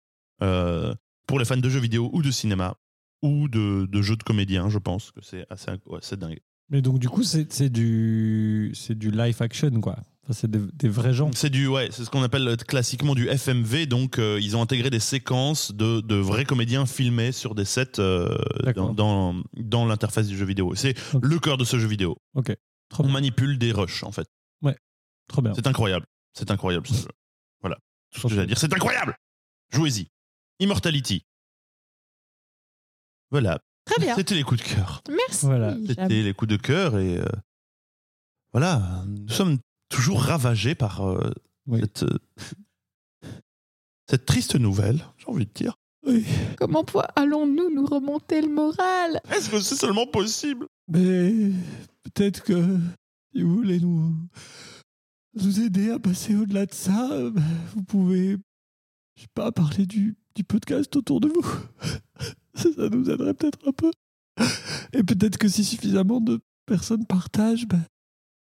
Euh, 0.42 0.94
pour 1.26 1.38
les 1.38 1.44
fans 1.44 1.56
de 1.56 1.68
jeux 1.68 1.80
vidéo 1.80 2.10
ou 2.12 2.22
de 2.22 2.30
cinéma 2.30 2.76
ou 3.22 3.48
de, 3.48 3.86
de 3.86 4.02
jeux 4.02 4.16
de 4.16 4.22
comédien, 4.22 4.68
je 4.68 4.78
pense 4.78 5.10
que 5.10 5.20
c'est 5.22 5.46
assez 5.50 5.70
ouais, 5.86 6.00
dingue. 6.16 6.40
Mais 6.68 6.82
donc, 6.82 6.98
du 6.98 7.08
coup, 7.08 7.22
c'est 7.22 7.52
c'est 7.52 7.70
du, 7.70 8.72
c'est 8.74 8.94
du 8.96 9.10
live 9.10 9.40
action, 9.40 9.80
quoi. 9.80 9.96
C'est 10.32 10.50
des, 10.50 10.58
des 10.74 10.88
vrais 10.88 11.14
gens. 11.14 11.30
C'est 11.34 11.50
du 11.50 11.68
ouais, 11.68 11.88
c'est 11.92 12.04
ce 12.04 12.10
qu'on 12.10 12.22
appelle 12.22 12.48
euh, 12.48 12.56
classiquement 12.56 13.14
du 13.14 13.28
FMV. 13.28 13.86
Donc 13.86 14.18
euh, 14.18 14.38
ils 14.42 14.56
ont 14.56 14.62
intégré 14.62 14.90
des 14.90 14.98
séquences 15.00 15.72
de, 15.72 16.00
de 16.00 16.16
vrais 16.16 16.44
comédiens 16.44 16.84
filmés 16.86 17.30
sur 17.32 17.54
des 17.54 17.64
sets 17.64 18.00
euh, 18.00 18.36
dans, 18.74 18.92
dans, 18.92 19.42
dans 19.54 19.86
l'interface 19.86 20.26
du 20.26 20.36
jeu 20.36 20.44
vidéo. 20.44 20.74
C'est 20.74 20.96
Ok. 21.14 21.22
le 21.24 21.38
cœur 21.38 21.56
de 21.58 21.64
ce 21.64 21.78
jeu 21.78 21.86
vidéo. 21.86 22.16
Trop 22.88 23.02
On 23.02 23.06
bien. 23.06 23.12
manipule 23.12 23.58
des 23.58 23.70
rushs 23.72 24.02
en 24.02 24.10
fait. 24.12 24.26
Trop 25.28 25.42
bien. 25.42 25.52
C'est 25.54 25.66
incroyable. 25.66 26.06
C'est 26.34 26.50
incroyable 26.52 26.86
ce 26.86 26.94
jeu. 27.02 27.08
Voilà. 27.60 27.78
Tout 28.12 28.20
ce 28.20 28.22
que 28.22 28.26
Ok. 28.28 28.32
j'ai 28.34 28.40
à 28.42 28.46
dire. 28.46 28.58
C'est 28.58 28.72
incroyable. 28.72 29.16
Jouez-y. 29.72 30.08
Immortality. 30.60 31.24
Voilà. 33.30 33.60
Très 33.84 34.00
bien. 34.04 34.14
C'était 34.16 34.34
les 34.34 34.42
coups 34.42 34.62
de 34.62 34.68
cœur. 34.68 35.02
Merci. 35.08 35.46
Voilà. 35.46 35.76
C'était 35.86 36.22
les 36.22 36.34
coups 36.34 36.50
de 36.50 36.56
cœur 36.56 36.98
et 36.98 37.18
euh, 37.18 37.24
voilà, 38.52 39.04
nous 39.06 39.28
sommes 39.28 39.58
toujours 39.88 40.20
ravagés 40.22 40.74
par 40.74 41.06
euh, 41.06 41.30
Oui. 41.66 41.80
cette, 41.80 42.02
euh, 42.04 42.18
cette 44.08 44.26
triste 44.26 44.54
nouvelle, 44.56 45.04
j'ai 45.18 45.26
envie 45.28 45.46
de 45.46 45.52
dire. 45.52 45.74
Oui. 46.06 46.24
Comment 46.58 46.84
allons-nous 47.16 47.74
nous 47.74 47.86
remonter 47.86 48.40
le 48.40 48.48
moral? 48.48 49.20
Est-ce 49.30 49.50
que 49.50 49.60
c'est 49.60 49.74
seulement 49.74 50.06
possible? 50.06 50.66
Mais 50.88 51.50
peut-être 52.04 52.44
que 52.44 52.78
si 53.34 53.42
vous 53.42 53.56
voulez 53.56 53.80
nous, 53.80 54.14
nous 55.34 55.60
aider 55.60 55.90
à 55.90 55.98
passer 55.98 56.36
au-delà 56.36 56.66
de 56.66 56.74
ça, 56.74 57.10
vous 57.74 57.82
pouvez, 57.82 58.36
je 59.16 59.22
sais 59.22 59.28
pas, 59.34 59.50
parler 59.50 59.84
du, 59.86 60.14
du 60.36 60.44
podcast 60.44 60.94
autour 60.94 61.18
de 61.20 61.26
vous. 61.28 61.42
ça, 62.54 62.68
ça 62.72 62.88
nous 62.88 63.10
aiderait 63.10 63.34
peut-être 63.34 63.58
un 63.66 63.72
peu. 63.72 63.90
Et 64.92 65.02
peut-être 65.02 65.38
que 65.38 65.48
si 65.48 65.64
suffisamment 65.64 66.20
de 66.20 66.40
personnes 66.66 67.04
partagent, 67.04 67.66
bah, 67.66 67.78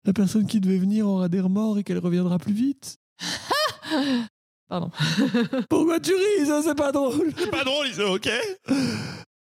la 0.06 0.14
personne 0.14 0.48
qui 0.48 0.60
devait 0.60 0.78
venir 0.78 1.08
aura 1.08 1.30
des 1.30 1.40
remords 1.42 1.78
et 1.80 1.84
qu'elle 1.84 1.98
reviendra 2.00 2.38
plus 2.40 2.54
vite. 2.54 2.98
Pardon. 4.70 4.92
Pourquoi 5.70 6.00
tu 6.00 6.14
ris 6.14 6.46
Ça, 6.46 6.62
c'est 6.64 6.76
pas 6.76 6.92
drôle. 6.92 7.32
C'est 7.38 7.50
pas 7.50 7.64
drôle, 7.64 7.88
Lisa, 7.88 8.06
ok? 8.12 8.30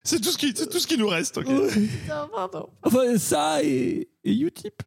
C'est 0.04 0.20
tout, 0.20 0.30
ce 0.30 0.38
qui- 0.38 0.52
c'est 0.54 0.68
tout 0.68 0.78
ce 0.78 0.87
qui 0.87 0.96
nous 0.96 1.08
reste, 1.08 1.38
ok? 1.38 1.46
Non, 1.48 2.28
pardon. 2.32 2.68
Enfin, 2.82 3.18
ça 3.18 3.62
et, 3.64 4.08
et 4.24 4.32
Utip. 4.32 4.80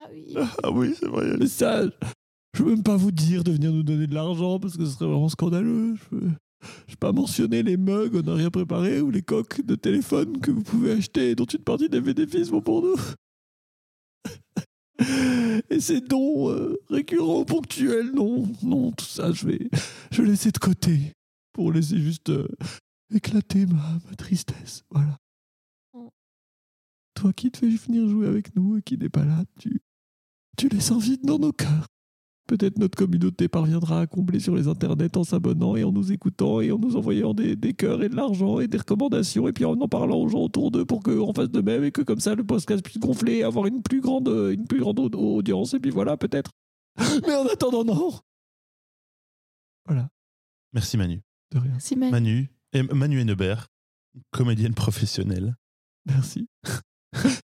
Ah 0.00 0.06
oui. 0.12 0.34
Ah 0.62 0.70
oui, 0.70 0.94
c'est 0.98 1.06
vrai. 1.08 1.36
Mais 1.38 1.48
ça, 1.48 1.82
je 2.56 2.62
veux 2.62 2.70
même 2.70 2.82
pas 2.84 2.96
vous 2.96 3.10
dire 3.10 3.42
de 3.42 3.50
venir 3.52 3.72
nous 3.72 3.82
donner 3.82 4.06
de 4.06 4.14
l'argent 4.14 4.60
parce 4.60 4.76
que 4.76 4.84
ce 4.84 4.92
serait 4.92 5.06
vraiment 5.06 5.28
scandaleux. 5.28 5.96
Je 5.96 6.16
veux, 6.16 6.30
je 6.86 6.94
pas 6.94 7.10
mentionner 7.12 7.62
les 7.64 7.76
mugs, 7.76 8.14
on 8.14 8.22
n'a 8.22 8.34
rien 8.34 8.50
préparé, 8.50 9.00
ou 9.00 9.10
les 9.10 9.22
coques 9.22 9.60
de 9.66 9.74
téléphone 9.74 10.40
que 10.40 10.50
vous 10.52 10.62
pouvez 10.62 10.92
acheter, 10.92 11.34
dont 11.34 11.44
une 11.46 11.58
partie 11.64 11.88
des 11.88 12.00
bénéfices 12.00 12.48
vont 12.50 12.62
pour 12.62 12.80
nous. 12.82 12.94
Et 15.70 15.80
ces 15.80 16.00
dons 16.00 16.50
euh, 16.50 16.76
récurrents, 16.88 17.44
ponctuels, 17.44 18.12
non, 18.12 18.46
non, 18.62 18.92
tout 18.92 19.04
ça, 19.04 19.32
je 19.32 19.46
vais, 19.46 19.68
je 20.10 20.22
vais 20.22 20.28
laisser 20.28 20.50
de 20.50 20.58
côté 20.58 21.12
pour 21.52 21.72
laisser 21.72 21.98
juste 21.98 22.30
euh, 22.30 22.48
éclater 23.12 23.66
ma, 23.66 23.98
ma 24.08 24.16
tristesse. 24.16 24.84
Voilà. 24.90 25.18
Mm. 25.94 26.08
Toi 27.14 27.32
qui 27.32 27.50
te 27.50 27.58
fais 27.58 27.68
venir 27.68 28.08
jouer 28.08 28.28
avec 28.28 28.54
nous 28.54 28.76
et 28.76 28.82
qui 28.82 28.96
n'est 28.96 29.08
pas 29.08 29.24
là, 29.24 29.44
tu, 29.58 29.80
tu 30.56 30.68
laisses 30.68 30.92
un 30.92 30.98
vide 30.98 31.24
dans 31.24 31.38
nos 31.38 31.52
cœurs. 31.52 31.86
Peut-être 32.46 32.78
notre 32.78 32.98
communauté 32.98 33.48
parviendra 33.48 34.00
à 34.02 34.06
combler 34.06 34.38
sur 34.38 34.54
les 34.54 34.68
internets 34.68 35.16
en 35.16 35.24
s'abonnant 35.24 35.76
et 35.76 35.84
en 35.84 35.92
nous 35.92 36.12
écoutant 36.12 36.60
et 36.60 36.70
en 36.72 36.78
nous 36.78 36.94
envoyant 36.96 37.32
des, 37.32 37.56
des 37.56 37.72
cœurs 37.72 38.02
et 38.02 38.10
de 38.10 38.16
l'argent 38.16 38.60
et 38.60 38.68
des 38.68 38.76
recommandations 38.76 39.48
et 39.48 39.52
puis 39.54 39.64
en 39.64 39.80
en 39.80 39.88
parlant 39.88 40.18
aux 40.18 40.28
gens 40.28 40.40
autour 40.42 40.70
d'eux 40.70 40.84
pour 40.84 41.02
qu'on 41.02 41.32
fasse 41.32 41.50
de 41.50 41.62
même 41.62 41.84
et 41.84 41.90
que 41.90 42.02
comme 42.02 42.20
ça 42.20 42.34
le 42.34 42.44
podcast 42.44 42.84
puisse 42.84 42.98
gonfler 42.98 43.36
et 43.38 43.44
avoir 43.44 43.64
une 43.66 43.82
plus 43.82 44.02
grande, 44.02 44.28
une 44.28 44.66
plus 44.66 44.80
grande 44.80 44.98
au- 45.00 45.36
audience 45.36 45.72
et 45.72 45.80
puis 45.80 45.90
voilà 45.90 46.18
peut-être. 46.18 46.50
Mais 47.26 47.34
en 47.34 47.46
attendant, 47.46 47.82
non. 47.84 48.12
Voilà, 49.86 50.08
Merci 50.74 50.96
Manu. 50.98 51.22
de 51.52 51.58
rien. 51.58 51.70
Merci, 51.72 51.96
Manu. 51.96 52.12
Manu, 52.12 52.50
et 52.74 52.82
Manu 52.82 53.20
Hennebert, 53.20 53.68
comédienne 54.32 54.74
professionnelle, 54.74 55.56
Merci. 56.06 56.46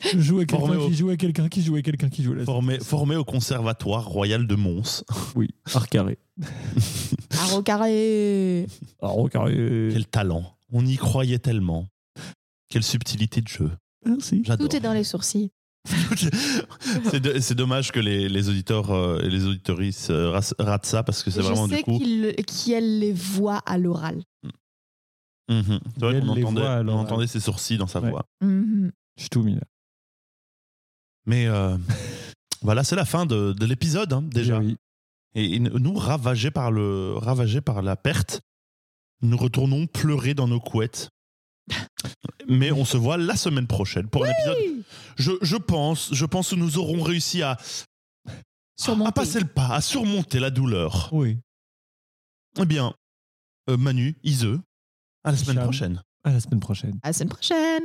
Je 0.00 0.20
Formé 0.22 0.46
quelqu'un 0.46 0.78
au- 0.78 0.88
qui 0.88 0.94
joue 0.94 1.10
à 1.10 1.16
quelqu'un 1.16 1.48
qui 1.48 1.62
joue 1.62 1.74
à 1.76 1.82
quelqu'un 1.82 2.08
qui 2.08 2.22
joue 2.22 2.32
à 2.32 2.36
la 2.36 2.78
formée 2.80 3.16
au 3.16 3.24
Conservatoire 3.24 4.06
Royal 4.06 4.46
de 4.46 4.54
Mons. 4.54 5.04
Oui, 5.34 5.48
art 5.74 5.88
carré. 5.88 6.18
Arro 7.38 7.62
carré. 7.62 8.66
Art 9.02 9.28
carré. 9.30 9.54
Quel 9.92 10.06
talent. 10.06 10.44
On 10.72 10.86
y 10.86 10.96
croyait 10.96 11.38
tellement. 11.40 11.86
Quelle 12.68 12.84
subtilité 12.84 13.40
de 13.40 13.48
jeu. 13.48 13.70
Merci. 14.06 14.42
J'adore. 14.44 14.68
Tout 14.68 14.76
est 14.76 14.80
dans 14.80 14.92
les 14.92 15.02
sourcils. 15.04 15.50
c'est 17.10 17.20
de- 17.20 17.38
c'est 17.40 17.54
dommage 17.54 17.90
que 17.92 17.98
les, 18.00 18.28
les 18.28 18.48
auditeurs 18.48 18.90
euh, 18.90 19.20
et 19.22 19.28
les 19.30 19.46
auditorices 19.46 20.10
euh, 20.10 20.38
ratent 20.58 20.86
ça 20.86 21.02
parce 21.02 21.22
que 21.22 21.30
c'est 21.30 21.40
Je 21.40 21.46
vraiment 21.46 21.66
sais 21.66 21.78
du 21.78 21.82
coup. 21.82 21.98
qu'il 21.98 22.34
qu'elle 22.46 22.98
les 22.98 23.12
voit 23.12 23.58
à 23.66 23.78
l'oral. 23.78 24.22
Mhm. 25.50 25.80
C'est 25.94 26.00
vrai 26.04 26.20
qu'on 26.20 26.28
entendait, 26.28 26.62
on 26.92 26.98
entendait 26.98 27.26
ses 27.26 27.40
sourcils 27.40 27.78
dans 27.78 27.86
sa 27.86 28.00
Ouais. 28.00 28.10
voix. 28.10 28.26
Mhm. 28.42 28.92
Je 29.16 29.22
suis 29.22 29.30
tout 29.30 29.42
mis 29.42 29.54
là. 29.54 29.62
Mais 31.28 31.46
euh, 31.46 31.76
voilà, 32.62 32.82
c'est 32.82 32.96
la 32.96 33.04
fin 33.04 33.26
de, 33.26 33.52
de 33.52 33.66
l'épisode 33.66 34.12
hein, 34.12 34.22
déjà. 34.22 34.58
Oui. 34.58 34.76
Et, 35.34 35.54
et 35.54 35.58
nous, 35.60 35.94
ravagés 35.94 36.50
par, 36.50 36.72
le, 36.72 37.14
ravagés 37.16 37.60
par 37.60 37.82
la 37.82 37.94
perte, 37.96 38.40
nous 39.22 39.36
retournons 39.36 39.86
pleurer 39.86 40.34
dans 40.34 40.48
nos 40.48 40.58
couettes. 40.58 41.10
Mais 42.48 42.72
on 42.72 42.84
se 42.86 42.96
voit 42.96 43.18
la 43.18 43.36
semaine 43.36 43.66
prochaine 43.66 44.08
pour 44.08 44.24
un 44.24 44.30
épisode. 44.30 44.84
Je, 45.18 45.32
je 45.42 45.56
pense, 45.56 46.14
je 46.14 46.24
pense 46.24 46.50
que 46.50 46.54
nous 46.56 46.78
aurons 46.78 47.02
réussi 47.02 47.42
à, 47.42 47.58
Surmonter. 48.76 49.08
à 49.08 49.12
passer 49.12 49.40
le 49.40 49.46
pas, 49.46 49.68
à 49.74 49.80
surmonter 49.82 50.40
la 50.40 50.50
douleur. 50.50 51.10
Oui. 51.12 51.38
Eh 52.58 52.64
bien, 52.64 52.94
euh, 53.68 53.76
Manu, 53.76 54.16
Iseux, 54.22 54.60
à 55.24 55.32
la 55.32 55.36
semaine 55.36 55.56
Cham. 55.56 55.64
prochaine. 55.64 56.02
À 56.24 56.30
la 56.32 56.40
semaine 56.40 56.60
prochaine. 56.60 56.98
À 57.02 57.08
la 57.08 57.12
semaine 57.12 57.28
prochaine. 57.28 57.82